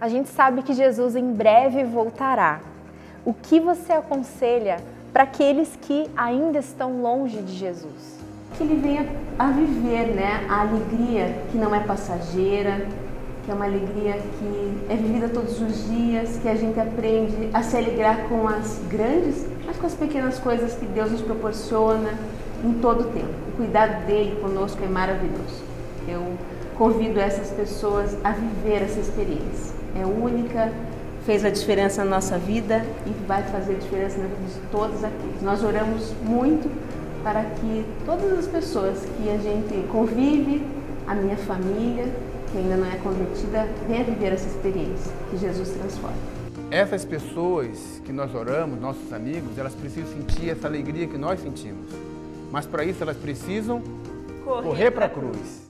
A 0.00 0.08
gente 0.08 0.28
sabe 0.28 0.62
que 0.62 0.72
Jesus 0.72 1.14
em 1.14 1.32
breve 1.32 1.84
voltará. 1.84 2.60
O 3.22 3.34
que 3.34 3.60
você 3.60 3.92
aconselha 3.92 4.78
para 5.12 5.24
aqueles 5.24 5.76
que 5.82 6.08
ainda 6.16 6.58
estão 6.58 7.02
longe 7.02 7.42
de 7.42 7.52
Jesus? 7.54 8.18
Que 8.56 8.62
ele 8.62 8.80
venha 8.80 9.06
a 9.38 9.50
viver 9.50 10.14
né, 10.14 10.46
a 10.48 10.62
alegria 10.62 11.36
que 11.50 11.58
não 11.58 11.74
é 11.74 11.80
passageira, 11.80 12.86
que 13.44 13.50
é 13.50 13.54
uma 13.54 13.66
alegria 13.66 14.14
que 14.14 14.86
é 14.88 14.96
vivida 14.96 15.28
todos 15.28 15.60
os 15.60 15.90
dias, 15.90 16.38
que 16.38 16.48
a 16.48 16.54
gente 16.54 16.80
aprende 16.80 17.50
a 17.52 17.62
se 17.62 17.76
alegrar 17.76 18.26
com 18.26 18.48
as 18.48 18.80
grandes, 18.88 19.46
mas 19.66 19.76
com 19.76 19.86
as 19.86 19.94
pequenas 19.94 20.38
coisas 20.38 20.74
que 20.74 20.86
Deus 20.86 21.12
nos 21.12 21.20
proporciona 21.20 22.14
em 22.64 22.72
todo 22.74 23.02
o 23.02 23.12
tempo. 23.12 23.34
O 23.52 23.56
cuidado 23.56 24.06
dele 24.06 24.40
conosco 24.40 24.82
é 24.82 24.88
maravilhoso. 24.88 25.62
Eu 26.08 26.38
convido 26.78 27.20
essas 27.20 27.50
pessoas 27.50 28.16
a 28.24 28.32
viver 28.32 28.82
essa 28.82 28.98
experiência. 28.98 29.74
É 29.94 30.06
única, 30.06 30.72
fez 31.24 31.44
a 31.44 31.50
diferença 31.50 32.04
na 32.04 32.10
nossa 32.10 32.38
vida 32.38 32.84
e 33.06 33.10
vai 33.26 33.42
fazer 33.44 33.74
a 33.74 33.78
diferença 33.78 34.18
na 34.18 34.26
vida 34.26 34.46
de 34.46 34.66
todos 34.70 35.04
aqueles. 35.04 35.42
Nós 35.42 35.62
oramos 35.62 36.12
muito 36.22 36.70
para 37.22 37.44
que 37.44 37.84
todas 38.06 38.38
as 38.38 38.46
pessoas 38.46 39.04
que 39.16 39.30
a 39.30 39.36
gente 39.36 39.86
convive, 39.88 40.66
a 41.06 41.14
minha 41.14 41.36
família, 41.36 42.06
que 42.50 42.58
ainda 42.58 42.76
não 42.76 42.86
é 42.86 42.96
convertida, 42.96 43.68
venha 43.86 44.04
viver 44.04 44.32
essa 44.32 44.46
experiência 44.46 45.12
que 45.30 45.36
Jesus 45.36 45.70
transforma. 45.70 46.16
Essas 46.70 47.04
pessoas 47.04 48.00
que 48.04 48.12
nós 48.12 48.34
oramos, 48.34 48.80
nossos 48.80 49.12
amigos, 49.12 49.58
elas 49.58 49.74
precisam 49.74 50.08
sentir 50.12 50.50
essa 50.50 50.66
alegria 50.66 51.06
que 51.06 51.18
nós 51.18 51.40
sentimos. 51.40 51.90
Mas 52.50 52.66
para 52.66 52.84
isso 52.84 53.02
elas 53.02 53.16
precisam 53.16 53.82
correr, 54.44 54.62
correr 54.62 54.90
para 54.90 55.06
a 55.06 55.08
cruz. 55.08 55.36
Estamos 55.36 55.69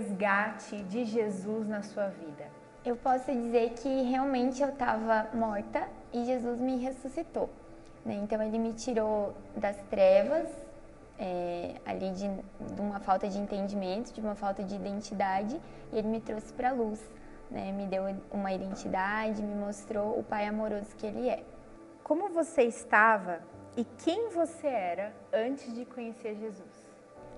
resgate 0.00 0.82
de 0.84 1.04
Jesus 1.04 1.68
na 1.68 1.82
sua 1.82 2.08
vida? 2.08 2.46
Eu 2.84 2.96
posso 2.96 3.30
dizer 3.30 3.70
que 3.74 4.02
realmente 4.02 4.62
eu 4.62 4.70
estava 4.70 5.28
morta 5.34 5.86
e 6.12 6.24
Jesus 6.24 6.58
me 6.58 6.78
ressuscitou. 6.78 7.50
Né? 8.04 8.14
Então 8.14 8.42
ele 8.42 8.58
me 8.58 8.72
tirou 8.72 9.34
das 9.54 9.76
trevas, 9.90 10.48
é, 11.18 11.74
ali 11.84 12.10
de, 12.12 12.28
de, 12.74 12.80
uma 12.80 12.98
falta 13.00 13.28
de 13.28 13.38
entendimento, 13.38 14.12
de 14.12 14.20
uma 14.20 14.34
falta 14.34 14.64
de 14.64 14.74
identidade, 14.74 15.60
e 15.92 15.98
ele 15.98 16.08
me 16.08 16.20
trouxe 16.20 16.50
para 16.54 16.70
a 16.70 16.72
luz. 16.72 16.98
Né? 17.50 17.70
Me 17.72 17.86
deu 17.86 18.04
uma 18.32 18.52
identidade, 18.52 19.42
me 19.42 19.54
mostrou 19.54 20.18
o 20.18 20.22
Pai 20.22 20.46
amoroso 20.46 20.96
que 20.96 21.06
ele 21.06 21.28
é. 21.28 21.42
Como 22.02 22.30
você 22.30 22.62
estava 22.62 23.40
e 23.76 23.84
quem 24.02 24.30
você 24.30 24.66
era 24.66 25.12
antes 25.32 25.72
de 25.74 25.84
conhecer 25.84 26.34
Jesus? 26.36 26.88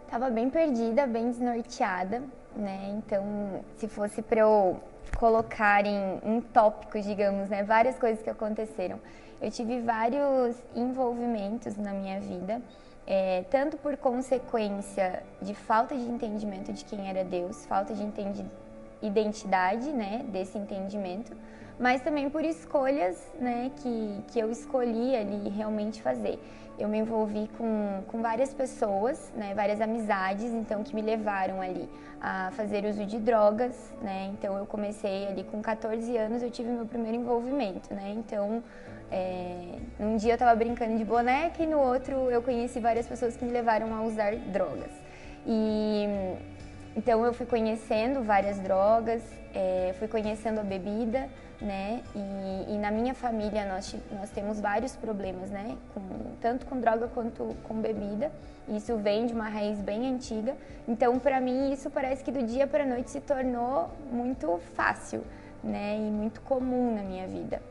Estava 0.04 0.30
bem 0.30 0.48
perdida, 0.48 1.06
bem 1.06 1.30
desnorteada, 1.30 2.22
né? 2.56 2.94
Então, 2.98 3.24
se 3.76 3.88
fosse 3.88 4.22
para 4.22 4.40
eu 4.40 4.80
colocar 5.16 5.86
em, 5.86 6.20
em 6.24 6.40
tópicos, 6.40 7.04
digamos, 7.04 7.48
né, 7.48 7.62
várias 7.62 7.98
coisas 7.98 8.22
que 8.22 8.30
aconteceram. 8.30 8.98
Eu 9.40 9.50
tive 9.50 9.80
vários 9.80 10.56
envolvimentos 10.74 11.76
na 11.76 11.92
minha 11.92 12.20
vida, 12.20 12.62
é, 13.06 13.44
tanto 13.50 13.76
por 13.76 13.96
consequência 13.96 15.22
de 15.40 15.54
falta 15.54 15.96
de 15.96 16.02
entendimento 16.02 16.72
de 16.72 16.84
quem 16.84 17.08
era 17.08 17.24
Deus, 17.24 17.66
falta 17.66 17.92
de 17.92 18.04
identidade, 19.02 19.90
né, 19.90 20.24
desse 20.28 20.56
entendimento, 20.56 21.36
mas 21.78 22.00
também 22.02 22.30
por 22.30 22.44
escolhas, 22.44 23.16
né, 23.40 23.72
que, 23.76 24.22
que 24.28 24.38
eu 24.38 24.50
escolhi 24.50 25.16
ali 25.16 25.48
realmente 25.48 26.00
fazer 26.00 26.38
eu 26.82 26.88
me 26.88 26.98
envolvi 26.98 27.48
com, 27.56 28.02
com 28.08 28.20
várias 28.20 28.52
pessoas, 28.52 29.32
né, 29.36 29.54
várias 29.54 29.80
amizades, 29.80 30.50
então 30.52 30.82
que 30.82 30.94
me 30.94 31.00
levaram 31.00 31.60
ali 31.60 31.88
a 32.20 32.50
fazer 32.52 32.84
uso 32.84 33.06
de 33.06 33.18
drogas, 33.20 33.92
né? 34.00 34.30
Então 34.32 34.58
eu 34.58 34.66
comecei 34.66 35.28
ali 35.28 35.44
com 35.44 35.62
14 35.62 36.16
anos, 36.16 36.42
eu 36.42 36.50
tive 36.50 36.68
meu 36.70 36.84
primeiro 36.84 37.16
envolvimento, 37.16 37.94
né? 37.94 38.12
Então 38.16 38.62
é, 39.12 39.78
um 40.00 40.16
dia 40.16 40.32
eu 40.32 40.34
estava 40.34 40.54
brincando 40.56 40.98
de 40.98 41.04
boneca 41.04 41.62
e 41.62 41.66
no 41.66 41.78
outro 41.78 42.30
eu 42.30 42.42
conheci 42.42 42.80
várias 42.80 43.06
pessoas 43.06 43.36
que 43.36 43.44
me 43.44 43.52
levaram 43.52 43.94
a 43.94 44.02
usar 44.02 44.34
drogas. 44.34 44.90
E 45.46 46.06
então 46.96 47.24
eu 47.24 47.32
fui 47.32 47.46
conhecendo 47.46 48.22
várias 48.22 48.58
drogas, 48.58 49.22
é, 49.54 49.94
fui 49.98 50.08
conhecendo 50.08 50.60
a 50.60 50.62
bebida, 50.62 51.28
né? 51.60 52.02
E, 52.14 52.74
e, 52.74 52.78
na 52.78 52.90
minha 52.90 53.14
família 53.14 53.64
nós, 53.66 53.94
nós 54.10 54.30
temos 54.30 54.60
vários 54.60 54.96
problemas, 54.96 55.50
né? 55.50 55.76
Com, 55.94 56.00
tanto 56.40 56.66
com 56.66 56.80
droga 56.80 57.08
quanto 57.08 57.54
com 57.64 57.74
bebida. 57.80 58.30
Isso 58.68 58.96
vem 58.96 59.26
de 59.26 59.32
uma 59.32 59.48
raiz 59.48 59.80
bem 59.80 60.12
antiga. 60.12 60.56
Então, 60.88 61.18
para 61.18 61.40
mim, 61.40 61.72
isso 61.72 61.90
parece 61.90 62.24
que 62.24 62.32
do 62.32 62.42
dia 62.42 62.66
para 62.66 62.86
noite 62.86 63.10
se 63.10 63.20
tornou 63.20 63.90
muito 64.10 64.60
fácil, 64.74 65.22
né? 65.62 65.96
E 65.96 66.10
muito 66.10 66.40
comum 66.42 66.94
na 66.94 67.02
minha 67.02 67.26
vida. 67.26 67.62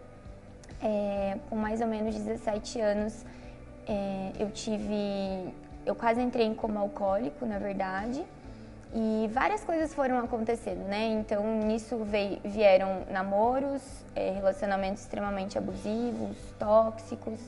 É, 0.82 1.38
com 1.50 1.56
mais 1.56 1.82
ou 1.82 1.88
menos 1.88 2.16
17 2.16 2.80
anos, 2.80 3.26
é, 3.88 4.32
eu 4.40 4.50
tive, 4.52 5.54
eu 5.86 5.96
quase 5.96 6.22
entrei 6.22 6.46
em 6.46 6.56
coma 6.56 6.80
alcoólico, 6.80 7.46
na 7.46 7.60
verdade. 7.60 8.24
E 8.94 9.30
várias 9.32 9.64
coisas 9.64 9.94
foram 9.94 10.20
acontecendo, 10.20 10.86
né? 10.88 11.08
Então 11.08 11.62
nisso 11.64 11.98
veio, 12.04 12.40
vieram 12.44 13.04
namoros, 13.10 13.82
é, 14.14 14.32
relacionamentos 14.32 15.04
extremamente 15.04 15.58
abusivos, 15.58 16.36
tóxicos. 16.60 17.40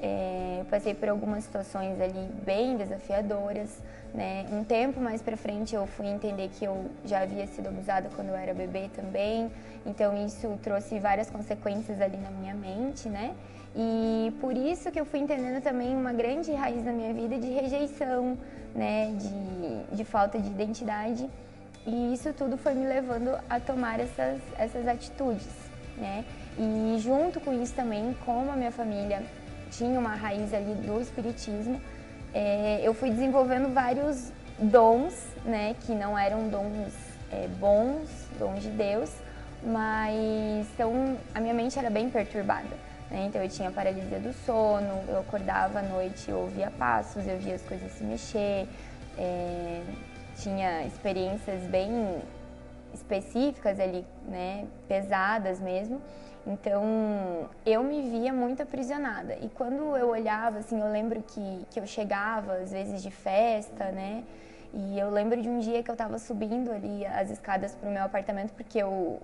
É, 0.00 0.62
passei 0.70 0.94
por 0.94 1.08
algumas 1.08 1.42
situações 1.42 2.00
ali 2.00 2.28
bem 2.44 2.76
desafiadoras, 2.76 3.82
né? 4.14 4.46
Um 4.52 4.62
tempo 4.62 5.00
mais 5.00 5.20
para 5.20 5.36
frente 5.36 5.74
eu 5.74 5.86
fui 5.86 6.06
entender 6.06 6.50
que 6.50 6.64
eu 6.64 6.88
já 7.04 7.22
havia 7.22 7.46
sido 7.48 7.68
abusada 7.68 8.08
quando 8.14 8.28
eu 8.28 8.36
era 8.36 8.54
bebê 8.54 8.88
também. 8.94 9.50
Então 9.84 10.16
isso 10.24 10.56
trouxe 10.62 11.00
várias 11.00 11.28
consequências 11.28 12.00
ali 12.00 12.16
na 12.16 12.30
minha 12.30 12.54
mente, 12.54 13.08
né? 13.08 13.34
E 13.76 14.32
por 14.40 14.56
isso 14.56 14.90
que 14.90 14.98
eu 14.98 15.04
fui 15.04 15.20
entendendo 15.20 15.62
também 15.62 15.94
uma 15.94 16.12
grande 16.12 16.50
raiz 16.52 16.82
na 16.82 16.92
minha 16.92 17.12
vida 17.12 17.38
de 17.38 17.48
rejeição, 17.48 18.38
né, 18.74 19.12
de, 19.14 19.96
de 19.96 20.04
falta 20.04 20.38
de 20.38 20.48
identidade. 20.48 21.28
E 21.86 22.14
isso 22.14 22.32
tudo 22.32 22.56
foi 22.56 22.74
me 22.74 22.86
levando 22.86 23.38
a 23.50 23.60
tomar 23.60 24.00
essas, 24.00 24.40
essas 24.58 24.88
atitudes, 24.88 25.46
né? 25.96 26.24
E 26.58 26.98
junto 26.98 27.38
com 27.38 27.52
isso 27.62 27.74
também, 27.74 28.16
como 28.24 28.50
a 28.50 28.56
minha 28.56 28.72
família 28.72 29.22
tinha 29.70 30.00
uma 30.00 30.14
raiz 30.14 30.54
ali 30.54 30.74
do 30.74 31.00
espiritismo, 31.00 31.80
é, 32.32 32.80
eu 32.82 32.94
fui 32.94 33.10
desenvolvendo 33.10 33.72
vários 33.74 34.32
dons, 34.58 35.14
né, 35.44 35.76
que 35.82 35.92
não 35.92 36.18
eram 36.18 36.48
dons 36.48 36.94
é, 37.30 37.46
bons, 37.60 38.08
dons 38.38 38.62
de 38.62 38.70
Deus, 38.70 39.12
mas 39.62 40.66
então 40.74 41.16
a 41.34 41.40
minha 41.40 41.54
mente 41.54 41.78
era 41.78 41.90
bem 41.90 42.08
perturbada. 42.08 42.85
Né? 43.10 43.26
Então 43.26 43.42
eu 43.42 43.48
tinha 43.48 43.70
paralisia 43.70 44.18
do 44.18 44.32
sono, 44.32 45.04
eu 45.08 45.20
acordava 45.20 45.78
à 45.78 45.82
noite, 45.82 46.30
eu 46.30 46.38
ouvia 46.38 46.70
passos, 46.70 47.26
eu 47.26 47.38
via 47.38 47.54
as 47.54 47.62
coisas 47.62 47.92
se 47.92 48.04
mexer, 48.04 48.68
é, 49.16 49.82
tinha 50.36 50.84
experiências 50.84 51.62
bem 51.64 52.20
específicas 52.92 53.78
ali, 53.78 54.04
né, 54.28 54.66
pesadas 54.88 55.60
mesmo. 55.60 56.00
Então 56.46 57.48
eu 57.64 57.82
me 57.82 58.08
via 58.08 58.32
muito 58.32 58.62
aprisionada. 58.62 59.36
E 59.40 59.48
quando 59.48 59.96
eu 59.96 60.08
olhava, 60.08 60.58
assim, 60.58 60.80
eu 60.80 60.90
lembro 60.90 61.22
que, 61.22 61.66
que 61.70 61.80
eu 61.80 61.86
chegava 61.86 62.54
às 62.54 62.70
vezes 62.70 63.02
de 63.02 63.10
festa, 63.10 63.90
né? 63.90 64.22
E 64.72 64.98
eu 64.98 65.10
lembro 65.10 65.40
de 65.40 65.48
um 65.48 65.58
dia 65.58 65.82
que 65.82 65.90
eu 65.90 65.94
estava 65.94 66.18
subindo 66.18 66.70
ali 66.70 67.04
as 67.06 67.30
escadas 67.30 67.74
para 67.74 67.88
o 67.88 67.92
meu 67.92 68.04
apartamento 68.04 68.52
porque 68.52 68.78
eu 68.78 69.20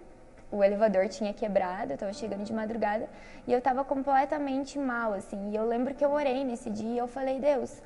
o 0.53 0.62
elevador 0.62 1.09
tinha 1.09 1.33
quebrado, 1.33 1.93
eu 1.93 1.95
estava 1.95 2.12
chegando 2.12 2.45
de 2.45 2.53
madrugada 2.53 3.09
e 3.47 3.53
eu 3.53 3.59
estava 3.59 3.83
completamente 3.83 4.79
mal, 4.79 5.15
assim. 5.15 5.51
E 5.51 5.57
eu 5.57 5.67
lembro 5.67 5.95
que 5.95 6.05
eu 6.05 6.12
orei 6.12 6.45
nesse 6.45 6.69
dia 6.69 6.91
e 6.91 6.99
eu 6.99 7.09
falei, 7.09 7.41
Deus, 7.41 7.83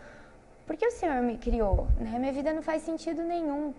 por 0.66 0.76
que 0.76 0.84
o 0.84 0.90
Senhor 0.90 1.22
me 1.22 1.38
criou? 1.38 1.86
Né? 1.98 2.18
Minha 2.18 2.32
vida 2.32 2.52
não 2.52 2.62
faz 2.62 2.82
sentido 2.82 3.22
nenhum. 3.22 3.72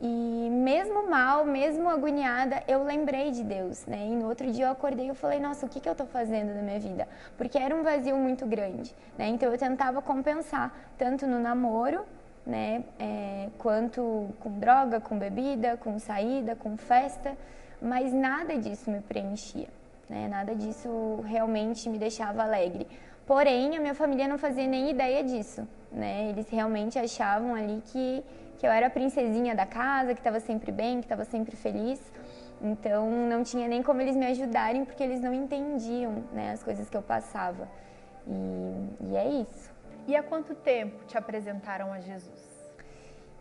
E 0.00 0.50
mesmo 0.50 1.08
mal, 1.08 1.46
mesmo 1.46 1.88
agoniada, 1.88 2.60
eu 2.66 2.82
lembrei 2.82 3.30
de 3.30 3.44
Deus, 3.44 3.86
né? 3.86 4.08
E 4.08 4.16
no 4.16 4.26
outro 4.26 4.50
dia 4.50 4.66
eu 4.66 4.72
acordei 4.72 5.08
e 5.08 5.14
falei, 5.14 5.38
nossa, 5.38 5.64
o 5.64 5.68
que, 5.68 5.78
que 5.78 5.88
eu 5.88 5.92
estou 5.92 6.06
fazendo 6.06 6.52
na 6.52 6.60
minha 6.60 6.80
vida? 6.80 7.06
Porque 7.38 7.56
era 7.56 7.74
um 7.74 7.84
vazio 7.84 8.16
muito 8.16 8.44
grande, 8.44 8.92
né? 9.16 9.28
Então 9.28 9.52
eu 9.52 9.56
tentava 9.56 10.02
compensar, 10.02 10.76
tanto 10.98 11.28
no 11.28 11.38
namoro, 11.38 12.04
né? 12.44 12.82
É, 12.98 13.48
quanto 13.56 14.28
com 14.40 14.58
droga, 14.58 15.00
com 15.00 15.16
bebida, 15.16 15.76
com 15.76 15.96
saída, 16.00 16.56
com 16.56 16.76
festa 16.76 17.36
mas 17.80 18.12
nada 18.12 18.56
disso 18.56 18.90
me 18.90 19.00
preenchia, 19.00 19.68
né? 20.08 20.28
Nada 20.28 20.54
disso 20.54 21.22
realmente 21.26 21.88
me 21.88 21.98
deixava 21.98 22.42
alegre. 22.42 22.86
Porém, 23.26 23.76
a 23.76 23.80
minha 23.80 23.94
família 23.94 24.28
não 24.28 24.38
fazia 24.38 24.66
nem 24.66 24.90
ideia 24.90 25.24
disso, 25.24 25.66
né? 25.90 26.28
Eles 26.28 26.48
realmente 26.50 26.98
achavam 26.98 27.54
ali 27.54 27.82
que, 27.86 28.22
que 28.58 28.66
eu 28.66 28.70
era 28.70 28.88
a 28.88 28.90
princesinha 28.90 29.54
da 29.54 29.64
casa, 29.64 30.12
que 30.12 30.20
estava 30.20 30.40
sempre 30.40 30.70
bem, 30.70 30.98
que 30.98 31.06
estava 31.06 31.24
sempre 31.24 31.56
feliz. 31.56 32.00
Então, 32.60 33.10
não 33.10 33.42
tinha 33.42 33.66
nem 33.66 33.82
como 33.82 34.00
eles 34.00 34.16
me 34.16 34.26
ajudarem, 34.26 34.84
porque 34.84 35.02
eles 35.02 35.20
não 35.20 35.32
entendiam 35.32 36.24
né, 36.32 36.52
as 36.52 36.62
coisas 36.62 36.88
que 36.88 36.96
eu 36.96 37.02
passava. 37.02 37.68
E, 38.26 39.10
e 39.10 39.16
é 39.16 39.28
isso. 39.28 39.72
E 40.06 40.14
há 40.14 40.22
quanto 40.22 40.54
tempo 40.54 41.04
te 41.06 41.16
apresentaram 41.16 41.92
a 41.92 42.00
Jesus? 42.00 42.43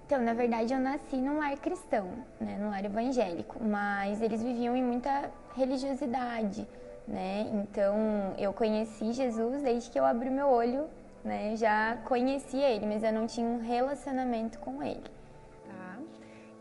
Então, 0.05 0.21
na 0.21 0.33
verdade, 0.33 0.73
eu 0.73 0.79
nasci 0.79 1.15
num 1.15 1.39
lar 1.39 1.55
cristão, 1.57 2.11
né, 2.39 2.57
num 2.59 2.69
lar 2.69 2.83
evangélico, 2.83 3.63
mas 3.63 4.21
eles 4.21 4.43
viviam 4.43 4.75
em 4.75 4.83
muita 4.83 5.31
religiosidade, 5.55 6.67
né? 7.07 7.49
Então, 7.53 7.95
eu 8.37 8.51
conheci 8.53 9.13
Jesus 9.13 9.61
desde 9.61 9.89
que 9.89 9.99
eu 9.99 10.05
abri 10.05 10.29
meu 10.29 10.49
olho, 10.49 10.87
né? 11.23 11.55
Já 11.55 11.97
conhecia 12.03 12.69
ele, 12.69 12.85
mas 12.85 13.01
eu 13.01 13.13
não 13.13 13.25
tinha 13.25 13.47
um 13.47 13.61
relacionamento 13.61 14.59
com 14.59 14.83
ele. 14.83 15.03
Tá. 15.65 15.97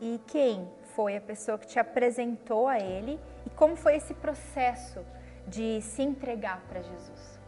E 0.00 0.20
quem 0.28 0.68
foi 0.94 1.16
a 1.16 1.20
pessoa 1.20 1.58
que 1.58 1.66
te 1.66 1.78
apresentou 1.78 2.68
a 2.68 2.78
ele 2.78 3.18
e 3.44 3.50
como 3.50 3.74
foi 3.74 3.96
esse 3.96 4.14
processo 4.14 5.00
de 5.48 5.80
se 5.82 6.02
entregar 6.02 6.62
para 6.68 6.80
Jesus? 6.80 7.40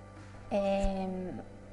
É, 0.50 1.06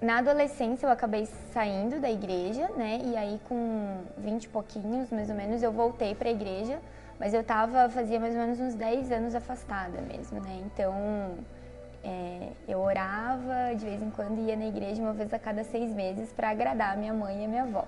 na 0.01 0.17
adolescência 0.17 0.87
eu 0.87 0.89
acabei 0.89 1.27
saindo 1.53 1.99
da 1.99 2.09
igreja, 2.09 2.67
né? 2.75 2.99
E 3.03 3.15
aí 3.15 3.39
com 3.47 4.01
20 4.17 4.45
e 4.45 4.49
pouquinhos, 4.49 5.11
mais 5.11 5.29
ou 5.29 5.35
menos, 5.35 5.61
eu 5.61 5.71
voltei 5.71 6.15
para 6.15 6.27
a 6.27 6.31
igreja, 6.31 6.79
mas 7.19 7.33
eu 7.35 7.43
tava 7.43 7.87
fazia 7.87 8.19
mais 8.19 8.33
ou 8.33 8.41
menos 8.41 8.59
uns 8.59 8.73
10 8.73 9.11
anos 9.11 9.35
afastada 9.35 10.01
mesmo, 10.01 10.41
né? 10.41 10.59
Então, 10.65 11.35
é, 12.03 12.49
eu 12.67 12.79
orava 12.79 13.75
de 13.75 13.85
vez 13.85 14.01
em 14.01 14.09
quando 14.09 14.39
ia 14.39 14.55
na 14.55 14.65
igreja 14.65 14.99
uma 14.99 15.13
vez 15.13 15.31
a 15.31 15.37
cada 15.37 15.63
seis 15.63 15.93
meses 15.93 16.33
para 16.33 16.49
agradar 16.49 16.97
minha 16.97 17.13
mãe 17.13 17.43
e 17.43 17.47
minha 17.47 17.63
avó. 17.63 17.85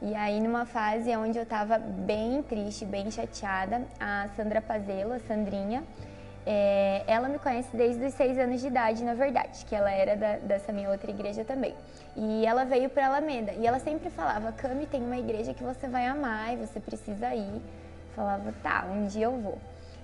E 0.00 0.16
aí, 0.16 0.40
numa 0.40 0.66
fase 0.66 1.16
onde 1.16 1.38
eu 1.38 1.44
estava 1.44 1.78
bem 1.78 2.42
triste, 2.42 2.84
bem 2.84 3.08
chateada, 3.08 3.82
a 4.00 4.26
Sandra 4.34 4.60
Pazelo, 4.60 5.12
a 5.12 5.20
Sandrinha, 5.20 5.84
é, 6.44 7.04
ela 7.06 7.28
me 7.28 7.38
conhece 7.38 7.68
desde 7.76 8.04
os 8.04 8.14
seis 8.14 8.36
anos 8.38 8.60
de 8.60 8.66
idade, 8.66 9.04
na 9.04 9.14
verdade, 9.14 9.64
que 9.64 9.74
ela 9.74 9.90
era 9.90 10.16
da, 10.16 10.36
dessa 10.38 10.72
minha 10.72 10.90
outra 10.90 11.10
igreja 11.10 11.44
também. 11.44 11.74
E 12.16 12.44
ela 12.44 12.64
veio 12.64 12.90
para 12.90 13.06
Alameda 13.06 13.52
e 13.52 13.66
ela 13.66 13.78
sempre 13.78 14.10
falava: 14.10 14.52
Cami, 14.52 14.86
tem 14.86 15.02
uma 15.02 15.16
igreja 15.16 15.54
que 15.54 15.62
você 15.62 15.86
vai 15.86 16.06
amar 16.06 16.52
e 16.52 16.56
você 16.56 16.80
precisa 16.80 17.34
ir. 17.34 17.62
Falava: 18.14 18.52
tá, 18.62 18.86
um 18.90 19.06
dia 19.06 19.26
eu 19.26 19.38
vou. 19.38 19.58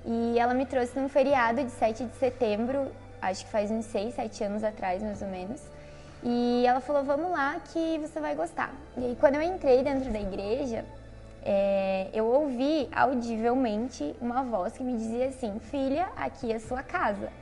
E 0.05 0.39
ela 0.39 0.55
me 0.55 0.65
trouxe 0.65 0.99
num 0.99 1.09
feriado 1.09 1.63
de 1.63 1.71
7 1.71 2.05
de 2.05 2.17
setembro, 2.17 2.91
acho 3.21 3.45
que 3.45 3.51
faz 3.51 3.71
uns 3.71 3.85
6, 3.87 4.15
7 4.15 4.45
anos 4.45 4.65
atrás, 4.65 5.03
mais 5.03 5.21
ou 5.21 5.29
menos. 5.29 5.61
E 6.23 6.65
ela 6.67 6.81
falou: 6.81 7.03
vamos 7.03 7.31
lá 7.33 7.61
que 7.73 7.99
você 7.99 8.21
vai 8.21 8.35
gostar. 8.35 8.73
E 8.97 9.05
aí, 9.05 9.17
quando 9.19 9.35
eu 9.35 9.43
entrei 9.43 9.83
dentro 9.83 10.11
da 10.11 10.21
igreja, 10.21 10.85
é, 11.51 12.11
eu 12.13 12.27
ouvi 12.27 12.91
audivelmente 12.95 14.15
uma 14.21 14.43
voz 14.43 14.77
que 14.77 14.85
me 14.85 14.93
dizia 14.93 15.29
assim: 15.29 15.59
Filha, 15.59 16.07
aqui 16.15 16.53
é 16.53 16.57
a 16.57 16.61
sua 16.61 16.83
casa. 16.83 17.33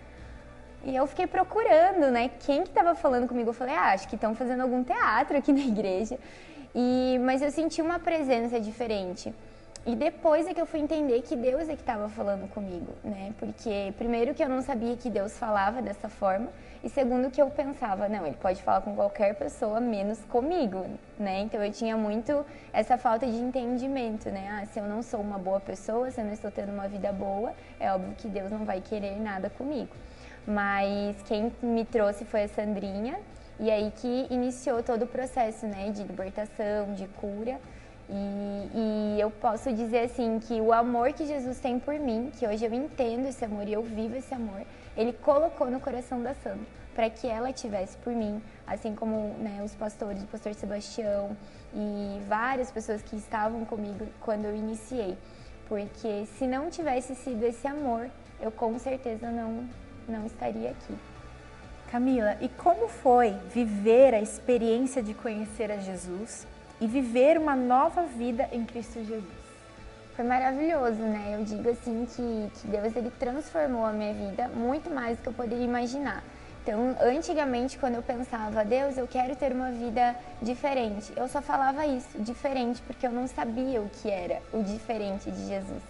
E 0.84 0.94
eu 0.94 1.08
fiquei 1.08 1.26
procurando, 1.26 2.08
né? 2.12 2.30
Quem 2.38 2.62
que 2.62 2.68
estava 2.68 2.94
falando 2.94 3.26
comigo? 3.26 3.50
Eu 3.50 3.52
falei: 3.52 3.74
ah, 3.74 3.92
acho 3.92 4.06
que 4.06 4.14
estão 4.14 4.32
fazendo 4.32 4.60
algum 4.60 4.84
teatro 4.84 5.36
aqui 5.36 5.52
na 5.52 5.58
igreja. 5.58 6.20
E, 6.72 7.18
mas 7.24 7.42
eu 7.42 7.50
senti 7.50 7.82
uma 7.82 7.98
presença 7.98 8.60
diferente. 8.60 9.34
E 9.86 9.94
depois 9.94 10.48
é 10.48 10.52
que 10.52 10.60
eu 10.60 10.66
fui 10.66 10.80
entender 10.80 11.22
que 11.22 11.36
Deus 11.36 11.68
é 11.68 11.76
que 11.76 11.80
estava 11.80 12.08
falando 12.08 12.50
comigo, 12.50 12.92
né? 13.04 13.32
Porque 13.38 13.94
primeiro 13.96 14.34
que 14.34 14.42
eu 14.42 14.48
não 14.48 14.60
sabia 14.60 14.96
que 14.96 15.08
Deus 15.08 15.38
falava 15.38 15.80
dessa 15.80 16.08
forma 16.08 16.48
e 16.82 16.88
segundo 16.88 17.30
que 17.30 17.40
eu 17.40 17.48
pensava, 17.50 18.08
não, 18.08 18.26
ele 18.26 18.34
pode 18.34 18.60
falar 18.64 18.80
com 18.80 18.96
qualquer 18.96 19.36
pessoa 19.36 19.78
menos 19.80 20.18
comigo, 20.24 20.84
né? 21.16 21.42
Então 21.42 21.62
eu 21.62 21.70
tinha 21.70 21.96
muito 21.96 22.44
essa 22.72 22.98
falta 22.98 23.28
de 23.28 23.36
entendimento, 23.36 24.28
né? 24.28 24.60
Ah, 24.60 24.66
se 24.66 24.80
eu 24.80 24.86
não 24.86 25.04
sou 25.04 25.20
uma 25.20 25.38
boa 25.38 25.60
pessoa, 25.60 26.10
se 26.10 26.20
eu 26.20 26.24
não 26.24 26.32
estou 26.32 26.50
tendo 26.50 26.72
uma 26.72 26.88
vida 26.88 27.12
boa, 27.12 27.54
é 27.78 27.92
óbvio 27.92 28.12
que 28.18 28.26
Deus 28.26 28.50
não 28.50 28.64
vai 28.64 28.80
querer 28.80 29.20
nada 29.20 29.48
comigo. 29.50 29.94
Mas 30.44 31.16
quem 31.28 31.52
me 31.62 31.84
trouxe 31.84 32.24
foi 32.24 32.42
a 32.42 32.48
Sandrinha 32.48 33.20
e 33.60 33.70
aí 33.70 33.92
que 33.94 34.26
iniciou 34.30 34.82
todo 34.82 35.02
o 35.02 35.06
processo, 35.06 35.64
né, 35.64 35.90
de 35.90 36.02
libertação, 36.02 36.92
de 36.94 37.06
cura. 37.06 37.60
E, 38.08 38.70
e, 39.16 39.20
eu 39.20 39.30
posso 39.30 39.72
dizer 39.72 40.00
assim 40.04 40.38
que 40.38 40.60
o 40.60 40.72
amor 40.72 41.12
que 41.12 41.26
Jesus 41.26 41.58
tem 41.58 41.78
por 41.78 41.98
mim, 41.98 42.30
que 42.38 42.46
hoje 42.46 42.64
eu 42.64 42.72
entendo 42.72 43.26
esse 43.26 43.44
amor 43.44 43.66
e 43.66 43.72
eu 43.72 43.82
vivo 43.82 44.16
esse 44.16 44.32
amor, 44.32 44.62
ele 44.96 45.12
colocou 45.12 45.68
no 45.70 45.80
coração 45.80 46.22
da 46.22 46.32
Sandra 46.34 46.66
para 46.94 47.10
que 47.10 47.26
ela 47.26 47.52
tivesse 47.52 47.96
por 47.98 48.14
mim, 48.14 48.40
assim 48.66 48.94
como 48.94 49.34
né, 49.38 49.60
os 49.62 49.74
pastores, 49.74 50.22
o 50.22 50.26
pastor 50.26 50.54
Sebastião 50.54 51.36
e 51.74 52.20
várias 52.26 52.70
pessoas 52.70 53.02
que 53.02 53.16
estavam 53.16 53.66
comigo 53.66 54.06
quando 54.20 54.46
eu 54.46 54.56
iniciei, 54.56 55.18
porque 55.68 56.24
se 56.38 56.46
não 56.46 56.70
tivesse 56.70 57.14
sido 57.14 57.42
esse 57.44 57.66
amor, 57.66 58.08
eu 58.40 58.50
com 58.50 58.78
certeza 58.78 59.30
não 59.30 59.68
não 60.08 60.24
estaria 60.24 60.70
aqui. 60.70 60.96
Camila, 61.90 62.36
e 62.40 62.48
como 62.48 62.88
foi 62.88 63.32
viver 63.52 64.14
a 64.14 64.20
experiência 64.20 65.02
de 65.02 65.12
conhecer 65.14 65.70
a 65.70 65.78
Jesus 65.78 66.46
e 66.80 66.86
viver 66.86 67.38
uma 67.38 67.56
nova 67.56 68.02
vida 68.02 68.48
em 68.52 68.64
Cristo 68.64 69.04
Jesus? 69.04 69.46
Foi 70.14 70.24
maravilhoso, 70.24 71.02
né? 71.02 71.34
Eu 71.38 71.44
digo 71.44 71.68
assim 71.68 72.06
que, 72.06 72.50
que 72.58 72.66
Deus 72.68 72.96
ele 72.96 73.10
transformou 73.18 73.84
a 73.84 73.92
minha 73.92 74.14
vida 74.14 74.48
muito 74.48 74.88
mais 74.88 75.18
do 75.18 75.22
que 75.22 75.28
eu 75.28 75.32
poderia 75.32 75.64
imaginar. 75.64 76.24
Então, 76.62 76.96
antigamente, 77.00 77.78
quando 77.78 77.94
eu 77.94 78.02
pensava, 78.02 78.64
Deus, 78.64 78.98
eu 78.98 79.06
quero 79.06 79.36
ter 79.36 79.52
uma 79.52 79.70
vida 79.70 80.16
diferente, 80.42 81.12
eu 81.14 81.28
só 81.28 81.40
falava 81.40 81.86
isso, 81.86 82.18
diferente, 82.18 82.82
porque 82.82 83.06
eu 83.06 83.12
não 83.12 83.28
sabia 83.28 83.80
o 83.80 83.88
que 83.88 84.10
era 84.10 84.42
o 84.52 84.62
diferente 84.62 85.30
de 85.30 85.46
Jesus. 85.46 85.82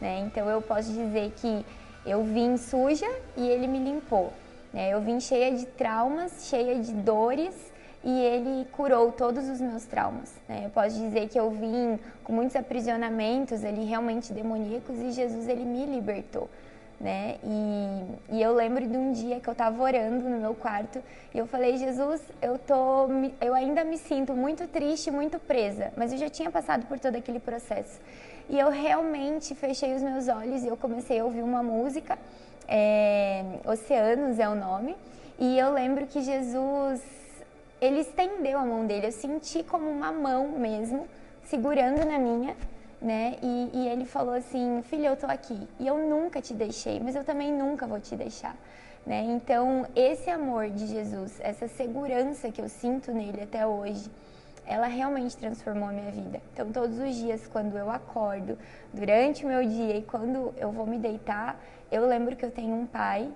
Né? 0.00 0.20
Então, 0.20 0.48
eu 0.48 0.62
posso 0.62 0.90
dizer 0.90 1.32
que 1.36 1.66
eu 2.06 2.24
vim 2.24 2.56
suja 2.56 3.08
e 3.36 3.46
ele 3.46 3.66
me 3.66 3.78
limpou. 3.78 4.32
Né? 4.72 4.88
Eu 4.88 5.02
vim 5.02 5.20
cheia 5.20 5.54
de 5.54 5.66
traumas, 5.66 6.46
cheia 6.48 6.80
de 6.80 6.92
dores, 6.92 7.54
e 8.04 8.20
ele 8.20 8.66
curou 8.72 9.12
todos 9.12 9.48
os 9.48 9.60
meus 9.60 9.84
traumas. 9.84 10.34
Né? 10.48 10.62
Eu 10.64 10.70
posso 10.70 10.96
dizer 10.98 11.28
que 11.28 11.38
eu 11.38 11.50
vim 11.50 11.98
com 12.24 12.32
muitos 12.32 12.56
aprisionamentos 12.56 13.64
ali 13.64 13.84
realmente 13.84 14.32
demoníacos 14.32 14.98
e 14.98 15.12
Jesus 15.12 15.48
ele 15.48 15.64
me 15.64 15.86
libertou. 15.86 16.48
Né? 17.00 17.36
E, 17.42 18.36
e 18.36 18.42
eu 18.42 18.54
lembro 18.54 18.86
de 18.86 18.96
um 18.96 19.12
dia 19.12 19.40
que 19.40 19.48
eu 19.48 19.52
estava 19.52 19.82
orando 19.82 20.28
no 20.28 20.38
meu 20.38 20.54
quarto 20.54 21.02
e 21.34 21.38
eu 21.38 21.46
falei, 21.46 21.76
Jesus, 21.76 22.20
eu, 22.40 22.58
tô, 22.58 23.08
eu 23.40 23.54
ainda 23.54 23.82
me 23.84 23.98
sinto 23.98 24.34
muito 24.34 24.68
triste, 24.68 25.10
muito 25.10 25.38
presa, 25.38 25.92
mas 25.96 26.12
eu 26.12 26.18
já 26.18 26.28
tinha 26.28 26.50
passado 26.50 26.86
por 26.86 26.98
todo 26.98 27.16
aquele 27.16 27.40
processo. 27.40 28.00
E 28.48 28.58
eu 28.58 28.70
realmente 28.70 29.54
fechei 29.54 29.94
os 29.94 30.02
meus 30.02 30.28
olhos 30.28 30.62
e 30.62 30.68
eu 30.68 30.76
comecei 30.76 31.18
a 31.18 31.24
ouvir 31.24 31.42
uma 31.42 31.62
música, 31.62 32.18
é, 32.68 33.44
Oceanos 33.64 34.38
é 34.38 34.48
o 34.48 34.54
nome, 34.54 34.96
e 35.38 35.58
eu 35.58 35.72
lembro 35.72 36.06
que 36.06 36.20
Jesus 36.22 37.00
ele 37.82 37.98
estendeu 38.02 38.60
a 38.60 38.64
mão 38.64 38.86
dele, 38.86 39.08
eu 39.08 39.12
senti 39.12 39.64
como 39.64 39.90
uma 39.90 40.12
mão 40.12 40.48
mesmo, 40.50 41.08
segurando 41.42 42.06
na 42.06 42.16
minha, 42.16 42.56
né? 43.00 43.36
E, 43.42 43.70
e 43.74 43.88
ele 43.88 44.04
falou 44.04 44.34
assim: 44.34 44.80
Filha, 44.84 45.08
eu 45.08 45.16
tô 45.16 45.26
aqui 45.26 45.66
e 45.80 45.88
eu 45.88 45.98
nunca 45.98 46.40
te 46.40 46.54
deixei, 46.54 47.00
mas 47.00 47.16
eu 47.16 47.24
também 47.24 47.52
nunca 47.52 47.84
vou 47.84 47.98
te 47.98 48.14
deixar. 48.14 48.56
Né? 49.04 49.24
Então, 49.24 49.84
esse 49.96 50.30
amor 50.30 50.70
de 50.70 50.86
Jesus, 50.86 51.40
essa 51.40 51.66
segurança 51.66 52.52
que 52.52 52.60
eu 52.60 52.68
sinto 52.68 53.10
nele 53.10 53.42
até 53.42 53.66
hoje, 53.66 54.08
ela 54.64 54.86
realmente 54.86 55.36
transformou 55.36 55.88
a 55.88 55.92
minha 55.92 56.12
vida. 56.12 56.40
Então, 56.52 56.70
todos 56.70 56.96
os 57.00 57.16
dias, 57.16 57.48
quando 57.48 57.76
eu 57.76 57.90
acordo, 57.90 58.56
durante 58.94 59.44
o 59.44 59.48
meu 59.48 59.66
dia 59.66 59.96
e 59.96 60.02
quando 60.02 60.54
eu 60.56 60.70
vou 60.70 60.86
me 60.86 60.98
deitar, 60.98 61.60
eu 61.90 62.06
lembro 62.06 62.36
que 62.36 62.44
eu 62.44 62.50
tenho 62.52 62.76
um 62.76 62.86
pai, 62.86 63.28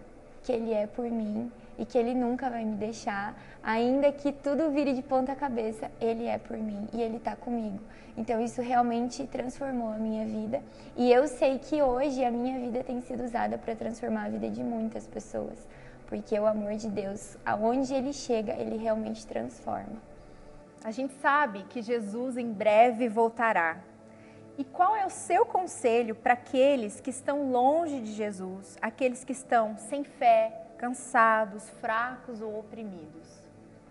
que 0.45 0.53
ele 0.53 0.73
é 0.73 0.87
por 0.87 1.11
mim 1.11 1.51
e 1.79 1.85
que 1.85 1.99
ele 1.99 2.15
nunca 2.15 2.49
vai 2.49 2.65
me 2.65 2.77
deixar, 2.77 3.37
ainda 3.63 4.11
que 4.13 4.33
tudo 4.33 4.71
vire 4.71 4.93
de 4.95 5.03
ponta 5.03 5.35
cabeça, 5.35 5.91
ele 6.01 6.27
é 6.27 6.39
por 6.39 6.57
mim 6.57 6.89
e 6.93 7.03
ele 7.03 7.17
está 7.17 7.37
comigo. 7.37 7.81
Então 8.17 8.41
isso 8.41 8.63
realmente 8.63 9.27
transformou 9.27 9.91
a 9.91 9.99
minha 9.99 10.25
vida 10.25 10.63
e 10.97 11.13
eu 11.13 11.29
sei 11.29 11.59
que 11.59 11.83
hoje 11.83 12.25
a 12.25 12.31
minha 12.31 12.59
vida 12.59 12.83
tem 12.83 13.01
sido 13.01 13.25
usada 13.25 13.59
para 13.59 13.75
transformar 13.75 14.25
a 14.25 14.31
vida 14.31 14.49
de 14.49 14.63
muitas 14.63 15.07
pessoas, 15.07 15.67
porque 16.07 16.39
o 16.39 16.47
amor 16.47 16.75
de 16.77 16.89
Deus, 16.89 17.37
aonde 17.45 17.93
ele 17.93 18.13
chega, 18.13 18.55
ele 18.55 18.77
realmente 18.77 19.27
transforma. 19.27 20.01
A 20.83 20.91
gente 20.91 21.13
sabe 21.15 21.65
que 21.65 21.83
Jesus 21.83 22.37
em 22.37 22.53
breve 22.53 23.09
voltará. 23.09 23.79
E 24.57 24.65
qual 24.65 24.97
é 24.97 25.05
o 25.05 25.11
seu 25.11 25.45
conselho 25.45 26.15
para 26.15 26.33
aqueles 26.33 27.01
que 27.01 27.11
estão 27.11 27.51
longe 27.51 28.01
de 28.01 28.13
Jesus, 28.13 28.79
aqueles 28.81 29.23
que 29.23 29.33
estão 29.33 29.77
sem 29.77 30.03
fé, 30.05 30.66
cansados, 30.79 31.69
fracos 31.81 32.41
ou 32.41 32.59
oprimidos? 32.61 33.47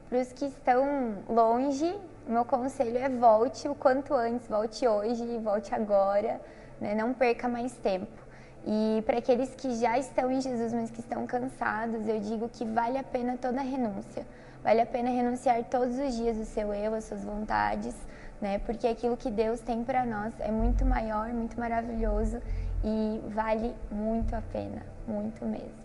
Para 0.10 0.20
os 0.20 0.32
que 0.32 0.46
estão 0.46 1.24
longe, 1.28 1.96
meu 2.28 2.46
conselho 2.46 2.98
é 2.98 3.10
volte 3.10 3.68
o 3.68 3.76
quanto 3.76 4.14
antes, 4.14 4.48
volte 4.48 4.88
hoje, 4.88 5.38
volte 5.40 5.74
agora, 5.74 6.40
né? 6.80 6.94
não 6.96 7.14
perca 7.14 7.48
mais 7.48 7.74
tempo. 7.78 8.26
E 8.68 9.04
para 9.06 9.20
aqueles 9.20 9.54
que 9.54 9.76
já 9.76 9.98
estão 9.98 10.32
em 10.32 10.42
Jesus, 10.42 10.74
mas 10.74 10.90
que 10.90 11.00
estão 11.00 11.28
cansados, 11.28 12.08
eu 12.08 12.20
digo 12.20 12.50
que 12.50 12.66
vale 12.66 12.98
a 12.98 13.04
pena 13.04 13.38
toda 13.38 13.60
a 13.60 13.64
renúncia. 13.64 14.26
Vale 14.64 14.82
a 14.82 14.86
pena 14.86 15.10
renunciar 15.10 15.64
todos 15.66 16.00
os 16.00 16.16
dias 16.16 16.38
o 16.38 16.46
seu 16.46 16.74
eu, 16.74 16.96
as 16.96 17.04
suas 17.04 17.24
vontades, 17.24 17.96
né? 18.42 18.58
Porque 18.60 18.88
aquilo 18.88 19.16
que 19.16 19.30
Deus 19.30 19.60
tem 19.60 19.84
para 19.84 20.04
nós 20.04 20.34
é 20.40 20.50
muito 20.52 20.84
maior, 20.84 21.30
muito 21.30 21.60
maravilhoso 21.60 22.42
e 22.84 23.22
vale 23.28 23.76
muito 23.92 24.36
a 24.36 24.42
pena, 24.42 24.82
muito 25.08 25.46
mesmo. 25.46 25.85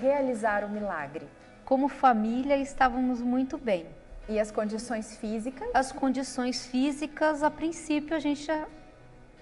Realizar 0.00 0.64
o 0.64 0.68
milagre? 0.68 1.28
Como 1.64 1.88
família, 1.88 2.56
estávamos 2.56 3.20
muito 3.20 3.58
bem. 3.58 3.86
E 4.28 4.38
as 4.40 4.50
condições 4.50 5.16
físicas? 5.16 5.68
As 5.74 5.92
condições 5.92 6.66
físicas, 6.66 7.42
a 7.42 7.50
princípio, 7.50 8.16
a 8.16 8.18
gente 8.18 8.44
já 8.44 8.66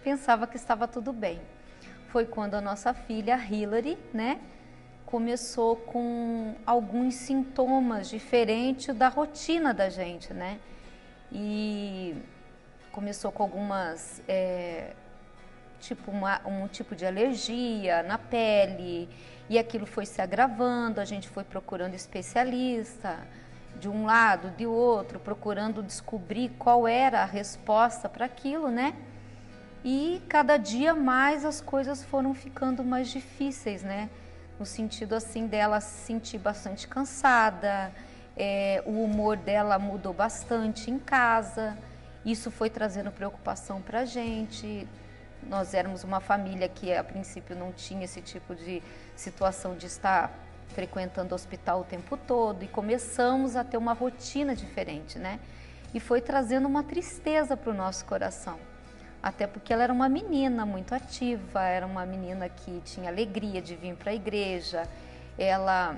pensava 0.03 0.47
que 0.47 0.57
estava 0.57 0.89
tudo 0.89 1.13
bem. 1.13 1.41
Foi 2.09 2.25
quando 2.27 2.55
a 2.55 2.61
nossa 2.61 2.93
filha, 2.93 3.37
Hillary, 3.37 3.99
né, 4.13 4.41
começou 5.07 5.77
com 5.77 6.55
alguns 6.67 7.15
sintomas 7.15 8.09
diferentes 8.09 8.95
da 8.95 9.09
rotina 9.09 9.73
da 9.73 9.89
gente, 9.89 10.33
né? 10.33 10.59
E 11.31 12.15
começou 12.91 13.31
com 13.31 13.43
algumas 13.43 14.23
é, 14.27 14.95
tipo 15.81 16.11
uma, 16.11 16.41
um 16.47 16.67
tipo 16.69 16.95
de 16.95 17.07
alergia 17.07 18.03
na 18.03 18.19
pele 18.19 19.09
e 19.49 19.59
aquilo 19.59 19.87
foi 19.87 20.05
se 20.05 20.21
agravando, 20.21 21.01
a 21.01 21.05
gente 21.05 21.29
foi 21.29 21.45
procurando 21.45 21.95
especialista 21.95 23.19
de 23.79 23.89
um 23.89 24.05
lado, 24.05 24.51
de 24.57 24.67
outro, 24.67 25.19
procurando 25.19 25.83
descobrir 25.83 26.51
qual 26.59 26.87
era 26.87 27.23
a 27.23 27.25
resposta 27.25 28.09
para 28.09 28.27
aquilo, 28.27 28.69
né? 28.71 28.95
E 29.85 30.21
cada 30.29 30.57
dia 30.57 30.95
mais 30.95 31.45
as 31.45 31.61
coisas 31.61 32.05
foram 32.05 32.35
ficando 32.35 32.83
mais 32.83 33.09
difíceis, 33.09 33.83
né? 33.83 34.11
No 34.59 34.67
sentido 34.67 35.15
assim 35.15 35.47
dela 35.47 35.81
se 35.81 36.07
sentir 36.07 36.39
bastante 36.39 36.89
cansada, 36.89 37.93
é, 38.37 38.83
o 38.85 39.05
humor 39.05 39.37
dela 39.37 39.79
mudou 39.79 40.13
bastante 40.13 40.91
em 40.91 40.99
casa. 40.99 41.79
Isso 42.25 42.51
foi 42.51 42.69
trazendo 42.69 43.11
preocupação 43.13 43.81
para 43.81 44.05
gente. 44.05 44.87
Nós 45.49 45.73
éramos 45.73 46.05
uma 46.05 46.21
família 46.21 46.69
que 46.69 46.93
a 46.93 47.03
princípio 47.03 47.57
não 47.57 47.73
tinha 47.73 48.05
esse 48.05 48.21
tipo 48.21 48.55
de 48.55 48.83
situação 49.17 49.75
de 49.75 49.87
estar 49.87 50.31
frequentando 50.69 51.33
o 51.33 51.35
hospital 51.35 51.81
o 51.81 51.85
tempo 51.85 52.17
todo 52.17 52.63
e 52.63 52.69
começamos 52.69 53.57
a 53.57 53.65
ter 53.65 53.79
uma 53.79 53.95
rotina 53.95 54.55
diferente, 54.55 55.19
né? 55.19 55.41
E 55.95 55.99
foi 55.99 56.21
trazendo 56.21 56.69
uma 56.69 56.85
tristeza 56.85 57.57
para 57.57 57.71
o 57.71 57.75
nosso 57.75 58.05
coração. 58.05 58.59
Até 59.23 59.47
porque 59.47 59.73
ela 59.73 59.83
era 59.83 59.93
uma 59.93 60.09
menina 60.09 60.67
muito 60.67 60.95
ativa, 60.95 61.63
era 61.63 61.87
uma 61.87 62.05
menina 62.05 62.49
que 62.49 62.81
tinha 62.85 63.11
alegria 63.11 63.61
de 63.61 63.75
vir 63.75 63.97
para 63.97 64.13
a 64.13 64.15
igreja, 64.15 64.87
ela 65.39 65.97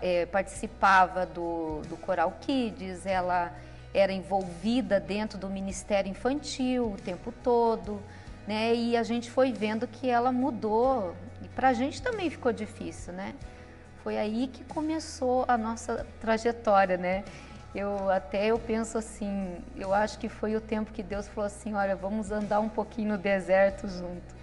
é, 0.00 0.24
participava 0.26 1.26
do, 1.26 1.82
do 1.88 1.96
Coral 1.96 2.32
Kids, 2.40 3.04
ela 3.04 3.52
era 3.92 4.12
envolvida 4.12 4.98
dentro 4.98 5.36
do 5.36 5.50
Ministério 5.50 6.08
Infantil 6.10 6.92
o 6.92 6.96
tempo 6.96 7.32
todo, 7.42 8.00
né? 8.46 8.74
E 8.74 8.96
a 8.96 9.02
gente 9.02 9.30
foi 9.30 9.52
vendo 9.52 9.86
que 9.86 10.08
ela 10.08 10.32
mudou 10.32 11.14
e 11.42 11.48
para 11.48 11.68
a 11.68 11.72
gente 11.72 12.02
também 12.02 12.30
ficou 12.30 12.52
difícil, 12.52 13.12
né? 13.12 13.34
Foi 14.02 14.18
aí 14.18 14.48
que 14.48 14.64
começou 14.64 15.44
a 15.46 15.56
nossa 15.56 16.06
trajetória, 16.20 16.96
né? 16.96 17.24
Eu 17.74 18.10
até 18.10 18.46
eu 18.46 18.58
penso 18.58 18.98
assim, 18.98 19.58
eu 19.76 19.94
acho 19.94 20.18
que 20.18 20.28
foi 20.28 20.54
o 20.56 20.60
tempo 20.60 20.92
que 20.92 21.02
Deus 21.02 21.26
falou 21.28 21.46
assim, 21.46 21.72
olha, 21.72 21.96
vamos 21.96 22.30
andar 22.30 22.60
um 22.60 22.68
pouquinho 22.68 23.12
no 23.12 23.18
deserto 23.18 23.88
junto, 23.88 24.34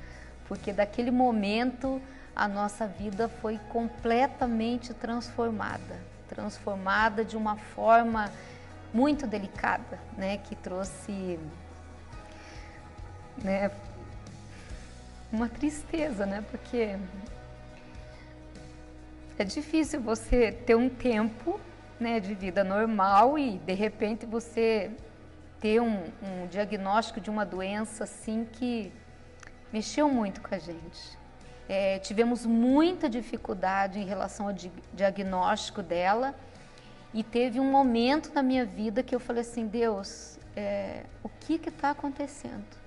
porque 0.47 0.73
daquele 0.73 1.11
momento 1.11 2.01
a 2.35 2.47
nossa 2.47 2.87
vida 2.87 3.27
foi 3.27 3.59
completamente 3.69 4.93
transformada, 4.93 5.99
transformada 6.27 7.23
de 7.23 7.37
uma 7.37 7.55
forma 7.55 8.31
muito 8.91 9.27
delicada, 9.27 9.99
né, 10.17 10.37
que 10.37 10.55
trouxe 10.55 11.37
né, 13.43 13.69
uma 15.31 15.47
tristeza, 15.47 16.25
né, 16.25 16.43
porque 16.49 16.97
é 19.37 19.43
difícil 19.43 20.01
você 20.01 20.51
ter 20.51 20.75
um 20.75 20.89
tempo 20.89 21.59
né, 21.99 22.19
de 22.19 22.33
vida 22.33 22.63
normal 22.63 23.37
e 23.37 23.57
de 23.59 23.73
repente 23.73 24.25
você 24.25 24.91
ter 25.59 25.81
um, 25.81 26.03
um, 26.21 26.47
diagnóstico 26.49 27.19
de 27.19 27.29
uma 27.29 27.45
doença 27.45 28.05
assim 28.05 28.47
que 28.51 28.91
mexeu 29.71 30.09
muito 30.09 30.41
com 30.41 30.53
a 30.53 30.57
gente. 30.57 31.17
É, 31.67 31.99
tivemos 31.99 32.45
muita 32.45 33.09
dificuldade 33.09 33.99
em 33.99 34.05
relação 34.05 34.47
ao 34.47 34.53
di 34.53 34.71
diagnóstico 34.93 35.83
dela 35.83 36.33
e 37.13 37.23
teve 37.23 37.59
um 37.59 37.69
momento 37.69 38.33
na 38.33 38.41
minha 38.41 38.65
vida 38.65 39.03
que 39.03 39.13
eu 39.13 39.19
falei 39.19 39.41
assim, 39.41 39.67
Deus, 39.67 40.39
é, 40.55 41.03
o 41.23 41.29
que 41.29 41.53
está 41.53 41.91
acontecendo? 41.91 42.78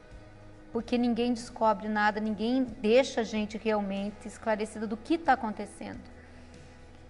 Porque 0.72 0.96
ninguém 0.96 1.34
descobre 1.34 1.88
nada, 1.88 2.18
ninguém 2.18 2.64
deixa 2.64 3.20
a 3.20 3.24
gente 3.24 3.58
realmente 3.58 4.26
esclarecida 4.26 4.86
do 4.86 4.96
que 4.96 5.14
está 5.14 5.34
acontecendo. 5.34 6.00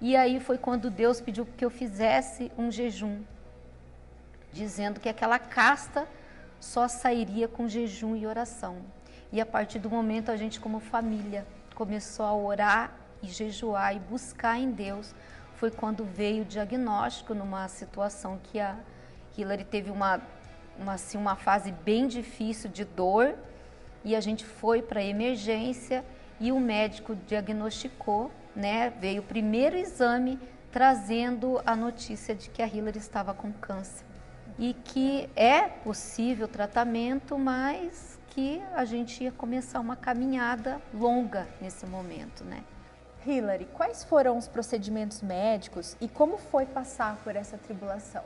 E 0.01 0.17
aí 0.17 0.41
foi 0.41 0.59
quando 0.59 0.91
Deus 0.91 1.21
pediu 1.21 1.47
que 1.47 1.65
eu 1.65 1.71
fizesse 1.71 2.51
um 2.59 2.71
jejum, 2.71 3.23
dizendo 4.53 4.99
que 4.99 5.09
aquela 5.09 5.39
casta 5.39 6.09
só 6.59 6.89
sairia 6.89 7.47
com 7.47 7.69
jejum 7.69 8.17
e 8.17 8.27
oração. 8.27 8.79
E 9.31 9.41
a 9.41 9.47
partir 9.47 9.79
do 9.79 9.89
momento 9.89 10.31
a 10.31 10.37
gente 10.37 10.59
como 10.59 10.81
família 10.81 11.47
começou 11.75 12.27
a 12.27 12.35
orar 12.35 12.93
e 13.23 13.29
jejuar 13.29 13.95
e 13.95 14.01
buscar 14.01 14.59
em 14.59 14.73
Deus, 14.73 15.15
foi 15.55 15.71
quando 15.71 16.05
veio 16.05 16.43
o 16.43 16.47
diagnóstico 16.47 17.33
numa 17.33 17.69
situação 17.69 18.41
que 18.43 18.59
a 18.59 18.77
Hillary 19.39 19.65
teve 19.65 19.91
uma 19.91 20.21
uma, 20.79 20.95
assim, 20.95 21.19
uma 21.19 21.37
fase 21.37 21.73
bem 21.73 22.07
difícil 22.07 22.71
de 22.71 22.85
dor 22.85 23.35
e 24.05 24.17
a 24.17 24.21
gente 24.21 24.45
foi 24.45 24.83
para 24.83 25.01
a 25.01 25.05
emergência 25.05 26.05
e 26.41 26.51
o 26.51 26.59
médico 26.59 27.15
diagnosticou, 27.27 28.31
né? 28.55 28.91
Veio 29.01 29.23
o 29.23 29.25
primeiro 29.25 29.77
exame 29.77 30.39
trazendo 30.71 31.61
a 31.65 31.77
notícia 31.77 32.35
de 32.35 32.49
que 32.51 32.63
a 32.63 32.67
Hillary 32.67 32.99
estava 32.99 33.35
com 33.35 33.53
câncer 33.53 34.05
e 34.59 34.75
que 34.75 35.29
é 35.37 35.63
possível 35.63 36.49
tratamento, 36.49 37.39
mas 37.39 38.19
que 38.29 38.63
a 38.75 38.85
gente 38.85 39.25
ia 39.25 39.33
começar 39.33 39.81
uma 39.81 39.97
caminhada 39.97 40.81
longa 40.93 41.47
nesse 41.61 41.85
momento, 41.87 42.43
né? 42.45 42.65
Hillary, 43.25 43.67
quais 43.73 44.03
foram 44.03 44.37
os 44.37 44.49
procedimentos 44.49 45.23
médicos 45.23 45.97
e 46.01 46.09
como 46.09 46.39
foi 46.39 46.67
passar 46.67 47.17
por 47.23 47.37
essa 47.37 47.57
tribulação? 47.57 48.25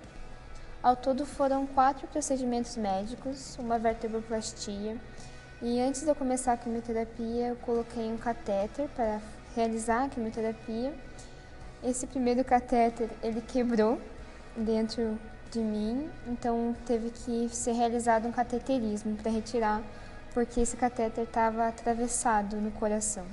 Ao 0.83 0.95
todo 0.95 1.27
foram 1.27 1.66
quatro 1.66 2.07
procedimentos 2.07 2.77
médicos, 2.77 3.59
uma 3.59 3.79
vertebroplastia, 3.79 4.97
e 5.62 5.80
antes 5.80 6.02
de 6.02 6.09
eu 6.09 6.14
começar 6.14 6.52
a 6.52 6.57
quimioterapia, 6.57 7.48
eu 7.48 7.57
coloquei 7.57 8.12
um 8.12 8.18
catéter 8.18 8.88
para 8.94 9.20
realizar 9.54 10.04
a 10.04 10.09
quimioterapia. 10.09 10.92
Esse 11.82 12.07
primeiro 12.07 12.44
catéter, 12.44 13.09
ele 13.22 13.40
quebrou 13.40 13.98
dentro 14.54 15.18
de 15.50 15.61
mim, 15.61 16.11
então 16.26 16.76
teve 16.84 17.11
que 17.11 17.48
ser 17.48 17.72
realizado 17.72 18.28
um 18.28 18.32
cateterismo 18.32 19.16
para 19.16 19.30
retirar, 19.30 19.82
porque 20.34 20.61
esse 20.61 20.76
catéter 20.76 21.24
estava 21.24 21.68
atravessado 21.68 22.57
no 22.57 22.70
coração. 22.72 23.24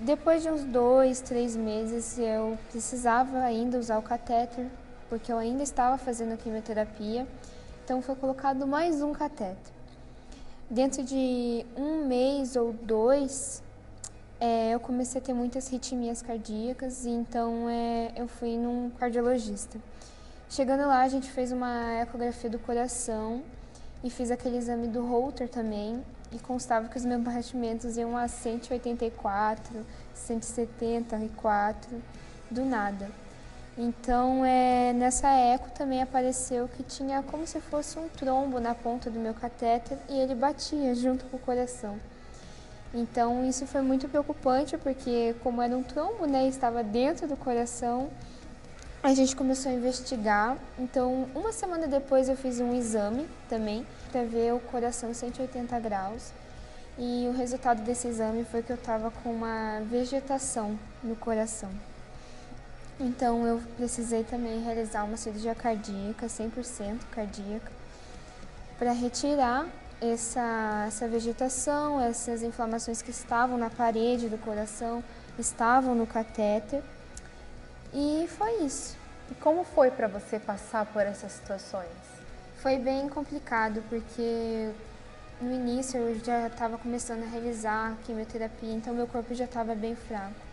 Depois 0.00 0.42
de 0.42 0.50
uns 0.50 0.64
dois, 0.64 1.20
três 1.20 1.54
meses, 1.54 2.18
eu 2.18 2.58
precisava 2.72 3.38
ainda 3.38 3.78
usar 3.78 3.98
o 3.98 4.02
catéter, 4.02 4.66
porque 5.08 5.32
eu 5.32 5.38
ainda 5.38 5.62
estava 5.62 5.96
fazendo 5.96 6.34
a 6.34 6.36
quimioterapia, 6.36 7.26
então 7.84 8.02
foi 8.02 8.16
colocado 8.16 8.66
mais 8.66 9.00
um 9.00 9.12
catéter. 9.12 9.75
Dentro 10.68 11.04
de 11.04 11.64
um 11.76 12.04
mês 12.06 12.56
ou 12.56 12.72
dois, 12.72 13.62
é, 14.40 14.74
eu 14.74 14.80
comecei 14.80 15.20
a 15.20 15.24
ter 15.24 15.32
muitas 15.32 15.68
ritmias 15.68 16.22
cardíacas 16.22 17.04
e 17.04 17.10
então 17.10 17.68
é, 17.70 18.10
eu 18.16 18.26
fui 18.26 18.56
num 18.58 18.90
cardiologista. 18.98 19.78
Chegando 20.50 20.80
lá, 20.80 21.02
a 21.02 21.08
gente 21.08 21.30
fez 21.30 21.52
uma 21.52 22.00
ecografia 22.00 22.50
do 22.50 22.58
coração 22.58 23.42
e 24.02 24.10
fiz 24.10 24.28
aquele 24.32 24.56
exame 24.56 24.88
do 24.88 25.06
Holter 25.06 25.48
também 25.48 26.02
e 26.32 26.38
constava 26.40 26.88
que 26.88 26.96
os 26.96 27.04
meus 27.04 27.22
batimentos 27.22 27.96
iam 27.96 28.16
a 28.16 28.26
184, 28.26 29.86
174, 30.14 32.02
do 32.50 32.64
nada. 32.64 33.08
Então, 33.78 34.42
é, 34.42 34.94
nessa 34.94 35.28
eco 35.28 35.70
também 35.70 36.00
apareceu 36.00 36.66
que 36.66 36.82
tinha 36.82 37.22
como 37.22 37.46
se 37.46 37.60
fosse 37.60 37.98
um 37.98 38.08
trombo 38.08 38.58
na 38.58 38.74
ponta 38.74 39.10
do 39.10 39.20
meu 39.20 39.34
catéter 39.34 39.98
e 40.08 40.18
ele 40.18 40.34
batia 40.34 40.94
junto 40.94 41.26
com 41.26 41.36
o 41.36 41.40
coração. 41.40 42.00
Então, 42.94 43.46
isso 43.46 43.66
foi 43.66 43.82
muito 43.82 44.08
preocupante 44.08 44.78
porque, 44.78 45.34
como 45.42 45.60
era 45.60 45.76
um 45.76 45.82
trombo, 45.82 46.24
né, 46.24 46.48
estava 46.48 46.82
dentro 46.82 47.28
do 47.28 47.36
coração, 47.36 48.08
a 49.02 49.12
gente 49.12 49.36
começou 49.36 49.70
a 49.70 49.74
investigar. 49.74 50.56
Então, 50.78 51.28
uma 51.34 51.52
semana 51.52 51.86
depois, 51.86 52.30
eu 52.30 52.36
fiz 52.36 52.58
um 52.60 52.74
exame 52.74 53.28
também 53.46 53.86
para 54.10 54.24
ver 54.24 54.54
o 54.54 54.58
coração 54.58 55.12
180 55.12 55.78
graus. 55.80 56.32
E 56.98 57.26
o 57.28 57.36
resultado 57.36 57.82
desse 57.82 58.08
exame 58.08 58.42
foi 58.44 58.62
que 58.62 58.72
eu 58.72 58.76
estava 58.76 59.10
com 59.10 59.30
uma 59.30 59.80
vegetação 59.80 60.78
no 61.02 61.14
coração. 61.14 61.68
Então 62.98 63.46
eu 63.46 63.62
precisei 63.76 64.24
também 64.24 64.62
realizar 64.62 65.04
uma 65.04 65.18
cirurgia 65.18 65.54
cardíaca, 65.54 66.26
100% 66.26 67.00
cardíaca, 67.10 67.70
para 68.78 68.92
retirar 68.92 69.66
essa, 70.00 70.84
essa 70.86 71.06
vegetação, 71.06 72.00
essas 72.00 72.42
inflamações 72.42 73.02
que 73.02 73.10
estavam 73.10 73.58
na 73.58 73.68
parede 73.68 74.28
do 74.28 74.38
coração, 74.38 75.04
estavam 75.38 75.94
no 75.94 76.06
catéter. 76.06 76.82
E 77.92 78.26
foi 78.28 78.62
isso. 78.64 78.96
E 79.30 79.34
como 79.34 79.62
foi 79.64 79.90
para 79.90 80.08
você 80.08 80.38
passar 80.38 80.86
por 80.86 81.02
essas 81.02 81.32
situações? 81.32 81.90
Foi 82.58 82.78
bem 82.78 83.08
complicado, 83.08 83.82
porque 83.90 84.70
no 85.40 85.52
início 85.52 86.00
eu 86.00 86.18
já 86.24 86.46
estava 86.46 86.78
começando 86.78 87.24
a 87.24 87.26
realizar 87.26 87.94
quimioterapia, 88.04 88.72
então 88.72 88.94
meu 88.94 89.06
corpo 89.06 89.34
já 89.34 89.44
estava 89.44 89.74
bem 89.74 89.94
fraco. 89.94 90.45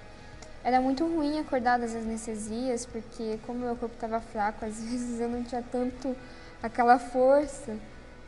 Era 0.64 0.80
muito 0.80 1.06
ruim 1.06 1.40
acordar 1.40 1.78
das 1.78 1.94
anestesias, 1.94 2.86
porque 2.86 3.38
como 3.46 3.60
meu 3.60 3.76
corpo 3.76 3.96
estava 3.96 4.22
fraco, 4.22 4.64
às 4.66 4.80
vezes 4.82 5.20
eu 5.20 5.28
não 5.28 5.44
tinha 5.44 5.62
tanto 5.62 6.16
aquela 6.62 6.98
força, 6.98 7.78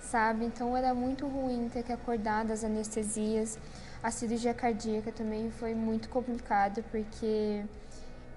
sabe? 0.02 0.46
Então 0.46 0.76
era 0.76 0.94
muito 0.94 1.26
ruim 1.26 1.70
ter 1.70 1.84
que 1.84 1.94
acordar 1.94 2.44
das 2.44 2.64
anestesias. 2.64 3.58
A 4.04 4.12
cirurgia 4.12 4.54
cardíaca 4.54 5.12
também 5.12 5.50
foi 5.50 5.74
muito 5.74 6.10
complicado, 6.10 6.84
porque 6.92 7.64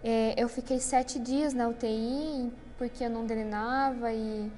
é, 0.03 0.35
eu 0.37 0.49
fiquei 0.49 0.79
sete 0.79 1.19
dias 1.19 1.53
na 1.53 1.69
UTI, 1.69 2.53
porque 2.79 3.05
eu 3.05 3.11
não 3.11 3.27
drenava 3.27 4.13
e 4.13 4.51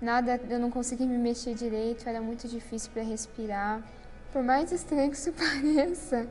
nada, 0.00 0.40
eu 0.48 0.58
não 0.58 0.70
conseguia 0.70 1.06
me 1.06 1.18
mexer 1.18 1.54
direito, 1.54 2.08
era 2.08 2.20
muito 2.20 2.46
difícil 2.46 2.90
para 2.92 3.02
respirar. 3.02 3.82
Por 4.32 4.42
mais 4.42 4.70
estranho 4.70 5.10
que 5.10 5.16
isso 5.16 5.32
pareça, 5.34 6.28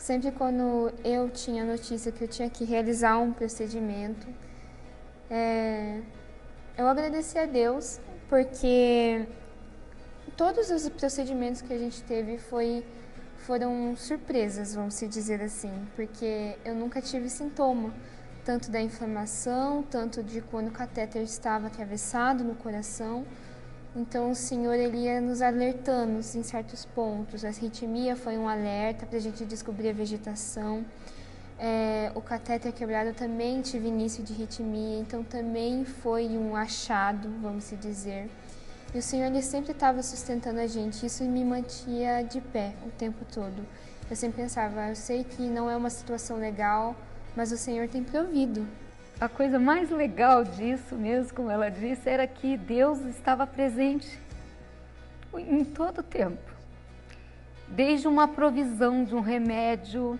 Sempre 0.00 0.32
quando 0.32 0.90
eu 1.04 1.28
tinha 1.28 1.62
notícia 1.62 2.10
que 2.10 2.24
eu 2.24 2.28
tinha 2.28 2.48
que 2.48 2.64
realizar 2.64 3.18
um 3.18 3.34
procedimento, 3.34 4.26
é, 5.28 6.00
eu 6.74 6.88
agradeci 6.88 7.38
a 7.38 7.44
Deus 7.44 8.00
porque 8.26 9.26
todos 10.38 10.70
os 10.70 10.88
procedimentos 10.88 11.60
que 11.60 11.70
a 11.74 11.76
gente 11.76 12.02
teve 12.04 12.38
foi, 12.38 12.82
foram 13.36 13.94
surpresas, 13.94 14.74
vamos 14.74 14.94
se 14.94 15.06
dizer 15.06 15.42
assim, 15.42 15.86
porque 15.94 16.56
eu 16.64 16.74
nunca 16.74 17.02
tive 17.02 17.28
sintoma, 17.28 17.92
tanto 18.42 18.70
da 18.70 18.80
inflamação, 18.80 19.82
tanto 19.82 20.22
de 20.22 20.40
quando 20.40 20.68
o 20.68 20.72
catéter 20.72 21.20
estava 21.20 21.66
atravessado 21.66 22.42
no 22.42 22.54
coração, 22.54 23.26
então 23.94 24.30
o 24.30 24.34
Senhor 24.34 24.74
ele 24.74 24.98
ia 24.98 25.20
nos 25.20 25.42
alertando 25.42 26.18
em 26.18 26.42
certos 26.42 26.84
pontos. 26.84 27.44
A 27.44 27.48
arritmia 27.48 28.14
foi 28.14 28.38
um 28.38 28.48
alerta 28.48 29.04
para 29.04 29.18
a 29.18 29.20
gente 29.20 29.44
descobrir 29.44 29.88
a 29.88 29.92
vegetação. 29.92 30.84
É, 31.58 32.10
o 32.14 32.20
catéter 32.20 32.72
quebrado 32.72 33.12
também 33.12 33.60
tive 33.60 33.88
início 33.88 34.22
de 34.22 34.32
arritmia, 34.32 34.98
então 34.98 35.22
também 35.22 35.84
foi 35.84 36.28
um 36.28 36.54
achado, 36.56 37.28
vamos 37.42 37.70
dizer. 37.80 38.30
E 38.94 38.98
o 38.98 39.02
Senhor 39.02 39.26
ele 39.26 39.42
sempre 39.42 39.72
estava 39.72 40.02
sustentando 40.02 40.60
a 40.60 40.66
gente, 40.66 41.04
isso 41.04 41.22
me 41.24 41.44
mantinha 41.44 42.22
de 42.22 42.40
pé 42.40 42.72
o 42.86 42.90
tempo 42.90 43.24
todo. 43.32 43.66
Eu 44.08 44.16
sempre 44.16 44.42
pensava, 44.42 44.88
eu 44.88 44.96
sei 44.96 45.22
que 45.22 45.42
não 45.42 45.68
é 45.70 45.76
uma 45.76 45.90
situação 45.90 46.38
legal, 46.38 46.96
mas 47.36 47.52
o 47.52 47.56
Senhor 47.56 47.88
tem 47.88 48.02
provido 48.02 48.66
a 49.20 49.28
coisa 49.28 49.58
mais 49.58 49.90
legal 49.90 50.42
disso 50.42 50.94
mesmo, 50.96 51.34
como 51.34 51.50
ela 51.50 51.68
disse, 51.70 52.08
era 52.08 52.26
que 52.26 52.56
Deus 52.56 53.00
estava 53.00 53.46
presente 53.46 54.18
em 55.34 55.62
todo 55.62 55.98
o 55.98 56.02
tempo. 56.02 56.50
Desde 57.68 58.08
uma 58.08 58.26
provisão 58.26 59.04
de 59.04 59.14
um 59.14 59.20
remédio, 59.20 60.18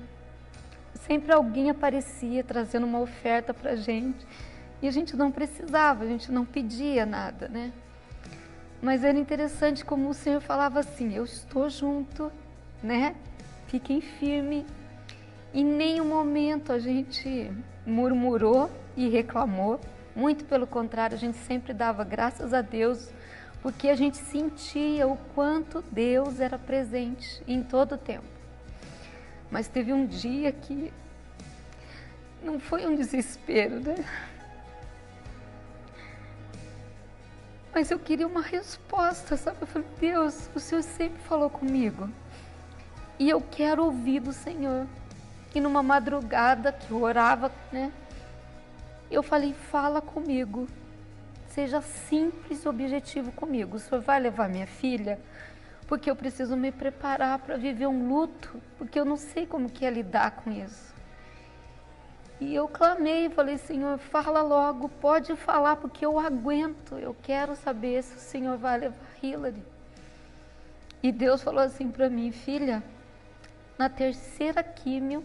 sempre 1.06 1.32
alguém 1.32 1.70
aparecia 1.70 2.44
trazendo 2.44 2.84
uma 2.86 3.00
oferta 3.00 3.54
para 3.54 3.70
a 3.70 3.76
gente 3.76 4.26
e 4.82 4.86
a 4.86 4.90
gente 4.90 5.16
não 5.16 5.32
precisava, 5.32 6.04
a 6.04 6.06
gente 6.06 6.30
não 6.30 6.44
pedia 6.44 7.06
nada, 7.06 7.48
né? 7.48 7.72
Mas 8.82 9.02
era 9.02 9.18
interessante 9.18 9.82
como 9.82 10.10
o 10.10 10.14
Senhor 10.14 10.40
falava 10.40 10.80
assim: 10.80 11.14
Eu 11.14 11.24
estou 11.24 11.68
junto, 11.68 12.30
né? 12.82 13.14
Fiquem 13.66 14.00
firme. 14.00 14.66
Em 15.52 15.64
nenhum 15.64 16.04
momento 16.04 16.72
a 16.72 16.78
gente 16.78 17.50
murmurou 17.84 18.70
e 18.96 19.08
reclamou. 19.08 19.80
Muito 20.14 20.44
pelo 20.44 20.66
contrário, 20.66 21.16
a 21.16 21.18
gente 21.18 21.36
sempre 21.38 21.72
dava 21.72 22.04
graças 22.04 22.54
a 22.54 22.62
Deus, 22.62 23.10
porque 23.62 23.88
a 23.88 23.96
gente 23.96 24.16
sentia 24.16 25.08
o 25.08 25.16
quanto 25.34 25.82
Deus 25.90 26.40
era 26.40 26.58
presente 26.58 27.42
em 27.48 27.62
todo 27.62 27.96
o 27.96 27.98
tempo. 27.98 28.24
Mas 29.50 29.66
teve 29.66 29.92
um 29.92 30.06
dia 30.06 30.52
que 30.52 30.92
não 32.42 32.60
foi 32.60 32.86
um 32.86 32.94
desespero, 32.94 33.80
né? 33.80 34.04
Mas 37.74 37.90
eu 37.90 37.98
queria 37.98 38.26
uma 38.26 38.42
resposta, 38.42 39.36
sabe? 39.36 39.58
Eu 39.60 39.66
falei, 39.66 39.88
Deus, 39.98 40.50
o 40.54 40.60
Senhor 40.60 40.82
sempre 40.82 41.20
falou 41.22 41.48
comigo. 41.50 42.08
E 43.18 43.28
eu 43.28 43.40
quero 43.40 43.84
ouvir 43.84 44.20
do 44.20 44.32
Senhor. 44.32 44.86
E 45.54 45.60
numa 45.60 45.82
madrugada 45.82 46.72
que 46.72 46.90
eu 46.90 47.02
orava, 47.02 47.50
né? 47.72 47.92
Eu 49.10 49.22
falei: 49.22 49.52
fala 49.52 50.00
comigo. 50.00 50.66
Seja 51.48 51.80
simples 51.80 52.64
e 52.64 52.68
objetivo 52.68 53.32
comigo. 53.32 53.76
O 53.76 53.80
senhor 53.80 54.00
vai 54.00 54.20
levar 54.20 54.48
minha 54.48 54.66
filha? 54.66 55.18
Porque 55.88 56.08
eu 56.08 56.14
preciso 56.14 56.56
me 56.56 56.70
preparar 56.70 57.40
para 57.40 57.56
viver 57.56 57.88
um 57.88 58.08
luto, 58.08 58.62
porque 58.78 58.98
eu 58.98 59.04
não 59.04 59.16
sei 59.16 59.46
como 59.46 59.68
que 59.68 59.84
é 59.84 59.90
lidar 59.90 60.30
com 60.30 60.52
isso. 60.52 60.94
E 62.40 62.54
eu 62.54 62.68
clamei, 62.68 63.28
falei, 63.28 63.58
Senhor, 63.58 63.98
fala 63.98 64.40
logo, 64.40 64.88
pode 64.88 65.36
falar, 65.36 65.76
porque 65.76 66.06
eu 66.06 66.18
aguento, 66.18 66.96
eu 66.96 67.14
quero 67.22 67.54
saber 67.54 68.02
se 68.02 68.16
o 68.16 68.20
Senhor 68.20 68.56
vai 68.56 68.78
levar 68.78 68.96
Hillary. 69.22 69.62
E 71.02 71.12
Deus 71.12 71.42
falou 71.42 71.60
assim 71.60 71.90
para 71.90 72.08
mim, 72.08 72.32
filha, 72.32 72.82
na 73.76 73.90
terceira 73.90 74.62
químio, 74.62 75.22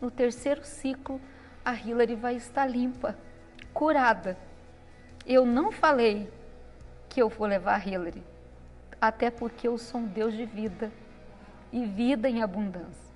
no 0.00 0.10
terceiro 0.10 0.64
ciclo, 0.64 1.20
a 1.64 1.74
Hillary 1.74 2.14
vai 2.14 2.36
estar 2.36 2.66
limpa, 2.66 3.16
curada. 3.72 4.36
Eu 5.26 5.44
não 5.44 5.70
falei 5.70 6.30
que 7.08 7.20
eu 7.20 7.28
vou 7.28 7.46
levar 7.46 7.74
a 7.74 7.86
Hillary, 7.86 8.22
até 9.00 9.30
porque 9.30 9.68
eu 9.68 9.76
sou 9.76 10.00
um 10.00 10.06
Deus 10.06 10.34
de 10.34 10.44
vida 10.44 10.90
e 11.72 11.84
vida 11.84 12.28
em 12.28 12.42
abundância. 12.42 13.08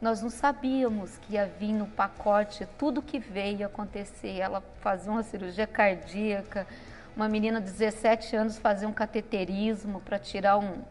Nós 0.00 0.20
não 0.20 0.28
sabíamos 0.28 1.16
que 1.16 1.32
ia 1.32 1.46
vir 1.46 1.72
no 1.72 1.86
pacote 1.86 2.68
tudo 2.78 3.00
que 3.00 3.18
veio 3.18 3.64
acontecer. 3.64 4.38
Ela 4.38 4.62
fazia 4.80 5.10
uma 5.10 5.22
cirurgia 5.22 5.66
cardíaca, 5.66 6.66
uma 7.16 7.28
menina 7.28 7.60
de 7.60 7.70
17 7.70 8.36
anos 8.36 8.58
fazia 8.58 8.86
um 8.86 8.92
cateterismo 8.92 10.00
para 10.00 10.18
tirar 10.18 10.58
um, 10.58 10.82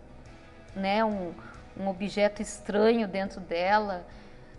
né, 0.76 1.06
um, 1.06 1.32
um 1.78 1.88
objeto 1.88 2.42
estranho 2.42 3.08
dentro 3.08 3.40
dela. 3.40 4.04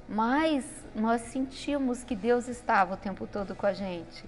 Mas 0.09 0.65
nós 0.95 1.23
sentimos 1.23 2.05
que 2.05 2.15
Deus 2.15 2.49
estava 2.49 2.95
o 2.95 2.97
tempo 2.97 3.27
todo 3.27 3.55
com 3.55 3.67
a 3.67 3.73
gente. 3.73 4.25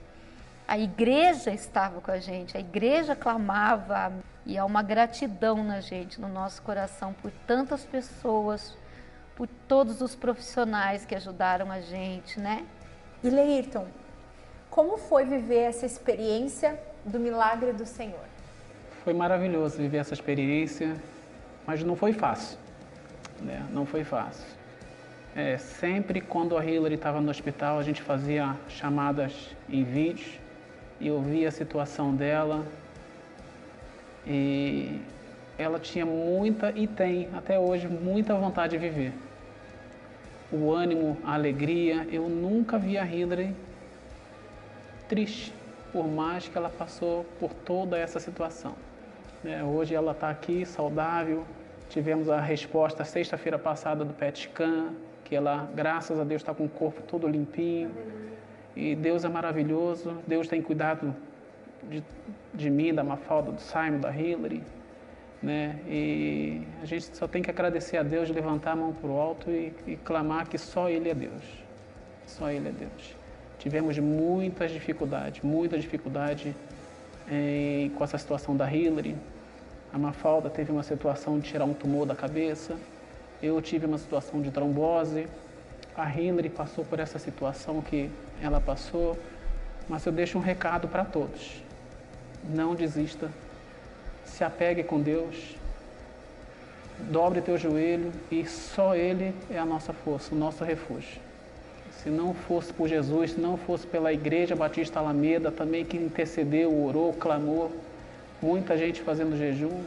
A 0.67 0.79
igreja 0.79 1.53
estava 1.53 2.01
com 2.01 2.11
a 2.11 2.19
gente, 2.19 2.57
a 2.57 2.61
igreja 2.61 3.15
clamava 3.15 4.13
e 4.45 4.59
há 4.59 4.65
uma 4.65 4.83
gratidão 4.83 5.63
na 5.63 5.81
gente, 5.81 6.21
no 6.21 6.29
nosso 6.29 6.61
coração, 6.63 7.13
por 7.13 7.31
tantas 7.47 7.85
pessoas, 7.85 8.77
por 9.37 9.47
todos 9.69 10.01
os 10.01 10.17
profissionais 10.17 11.05
que 11.05 11.15
ajudaram 11.15 11.71
a 11.71 11.81
gente, 11.81 12.41
né? 12.41 12.67
E 13.23 13.31
Leirton, 13.31 13.87
como 14.71 14.97
foi 14.97 15.25
viver 15.25 15.63
essa 15.63 15.87
experiência 15.87 16.81
do 17.05 17.21
milagre 17.21 17.73
do 17.73 17.87
Senhor? 17.87 18.25
Foi 19.05 19.15
maravilhoso 19.15 19.77
viver 19.77 19.99
essa 19.99 20.15
experiência, 20.15 20.97
mas 21.65 21.85
não 21.85 21.95
foi 21.95 22.13
fácil, 22.13 22.59
né? 23.41 23.65
Não 23.71 23.87
foi 23.87 24.03
fácil. 24.03 24.56
É, 25.37 25.59
sempre 25.59 26.23
quando 26.23 26.57
a 26.57 26.65
Hillary 26.65 26.95
estava 26.95 27.21
no 27.21 27.31
hospital, 27.31 27.79
a 27.79 27.83
gente 27.83 28.01
fazia 28.01 28.57
chamadas 28.71 29.55
em 29.69 29.85
vídeo 29.85 30.41
e 30.99 31.09
eu 31.09 31.21
via 31.21 31.49
a 31.49 31.51
situação 31.51 32.17
dela 32.17 32.65
e 34.27 34.99
ela 35.59 35.79
tinha 35.79 36.07
muita 36.07 36.73
e 36.75 36.87
tem 36.87 37.29
até 37.35 37.59
hoje 37.59 37.87
muita 37.87 38.35
vontade 38.35 38.79
de 38.79 38.79
viver. 38.79 39.13
O 40.51 40.73
ânimo, 40.73 41.19
a 41.23 41.35
alegria, 41.35 42.09
eu 42.11 42.31
nunca 42.31 42.79
vi 42.79 42.97
a 42.97 43.05
Hillary 43.05 43.55
triste, 45.07 45.53
por 45.93 46.09
mais 46.09 46.49
que 46.49 46.57
ela 46.57 46.71
passou 46.71 47.27
por 47.39 47.53
toda 47.53 47.99
essa 47.99 48.19
situação. 48.19 48.75
É, 49.45 49.63
hoje 49.63 49.95
ela 49.95 50.13
está 50.13 50.31
aqui 50.31 50.65
saudável. 50.65 51.45
Tivemos 51.91 52.31
a 52.31 52.41
resposta 52.41 53.05
sexta-feira 53.05 53.59
passada 53.59 54.03
do 54.03 54.15
PET 54.15 54.49
scan, 54.49 54.95
que 55.27 55.35
ela, 55.35 55.69
graças 55.75 56.19
a 56.21 56.25
Deus, 56.25 56.41
está 56.41 56.55
com 56.55 56.65
o 56.65 56.69
corpo 56.69 57.03
todo 57.03 57.27
limpinho. 57.27 57.91
E 58.77 58.95
Deus 58.95 59.25
é 59.25 59.29
maravilhoso, 59.29 60.17
Deus 60.27 60.47
tem 60.47 60.63
cuidado 60.63 61.15
de, 61.91 62.03
de 62.55 62.71
mim, 62.71 62.95
da 62.95 63.03
Mafalda, 63.03 63.51
do 63.53 63.61
Simon, 63.61 63.99
da 63.99 64.15
Hillary. 64.15 64.63
Né? 65.43 65.79
E 65.89 66.63
a 66.81 66.87
gente 66.87 67.17
só 67.17 67.27
tem 67.27 67.43
que 67.43 67.51
agradecer 67.51 67.97
a 67.97 68.03
Deus, 68.03 68.31
levantar 68.31 68.73
a 68.73 68.77
mão 68.77 68.93
para 68.93 69.11
o 69.11 69.19
alto 69.19 69.51
e, 69.51 69.73
e 69.87 69.97
clamar 69.97 70.49
que 70.49 70.59
só 70.59 70.89
Ele 70.89 71.09
é 71.11 71.15
Deus. 71.15 71.43
Só 72.27 72.51
Ele 72.51 72.69
é 72.69 72.73
Deus. 72.73 73.17
Tivemos 73.59 73.99
muitas 73.99 74.71
dificuldades, 74.71 75.43
muita 75.43 75.79
dificuldade 75.79 76.55
em, 77.29 77.91
com 77.91 78.05
essa 78.05 78.19
situação 78.19 78.57
da 78.57 78.71
Hillary. 78.73 79.17
A 79.93 79.99
Mafalda 79.99 80.49
teve 80.49 80.71
uma 80.71 80.83
situação 80.83 81.39
de 81.39 81.49
tirar 81.49 81.65
um 81.65 81.75
tumor 81.75 82.07
da 82.07 82.15
cabeça. 82.15 82.77
Eu 83.43 83.61
tive 83.61 83.87
uma 83.87 83.99
situação 83.99 84.41
de 84.41 84.51
trombose. 84.51 85.27
A 85.97 86.09
Hillary 86.11 86.49
passou 86.49 86.85
por 86.85 86.99
essa 86.99 87.19
situação 87.19 87.81
que 87.81 88.11
ela 88.43 88.61
passou. 88.61 89.19
Mas 89.89 90.05
eu 90.05 90.13
deixo 90.13 90.39
um 90.39 90.41
recado 90.41 90.89
para 90.89 91.05
todos. 91.05 91.63
Não 92.49 92.75
desista. 92.75 93.31
Se 94.25 94.43
apegue 94.43 94.83
com 94.83 95.01
Deus. 95.01 95.57
Dobre 96.99 97.43
teu 97.43 97.59
joelho 97.59 98.11
e 98.31 98.47
só 98.47 98.95
Ele 98.95 99.35
é 99.51 99.59
a 99.59 99.67
nossa 99.67 99.93
força, 99.93 100.35
o 100.35 100.39
nosso 100.39 100.65
refúgio. 100.65 101.21
Se 102.03 102.09
não 102.09 102.33
fosse 102.33 102.73
por 102.73 102.89
Jesus, 102.89 103.33
se 103.33 103.41
não 103.41 103.57
fosse 103.57 103.87
pela 103.87 104.13
Igreja 104.13 104.57
Batista 104.57 104.99
Alameda, 104.99 105.51
também 105.51 105.85
que 105.85 105.97
intercedeu, 105.97 106.73
orou, 106.85 107.13
clamou, 107.13 107.71
muita 108.41 108.77
gente 108.79 109.03
fazendo 109.03 109.37
jejum, 109.37 109.83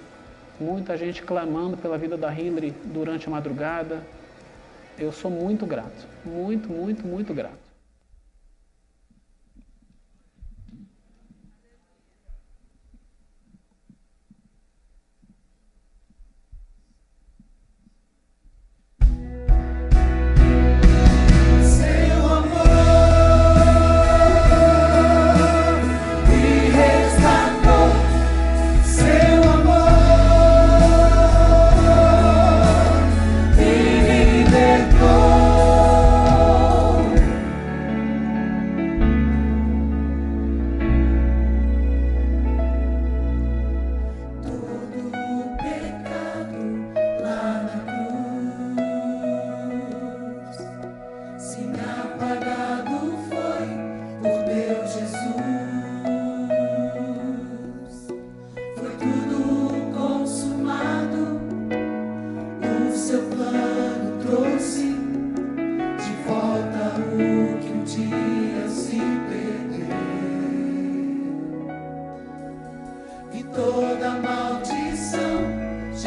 muita 0.59 0.97
gente 0.97 1.21
clamando 1.21 1.77
pela 1.77 1.97
vida 1.97 2.17
da 2.17 2.33
Hillary 2.33 2.71
durante 2.85 3.27
a 3.27 3.31
madrugada. 3.31 4.01
Eu 4.97 5.11
sou 5.11 5.31
muito 5.31 5.65
grato, 5.65 6.07
muito, 6.25 6.69
muito, 6.69 7.07
muito 7.07 7.33
grato. 7.33 7.68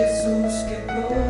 Jesus 0.03 0.65
quebrou. 0.65 1.22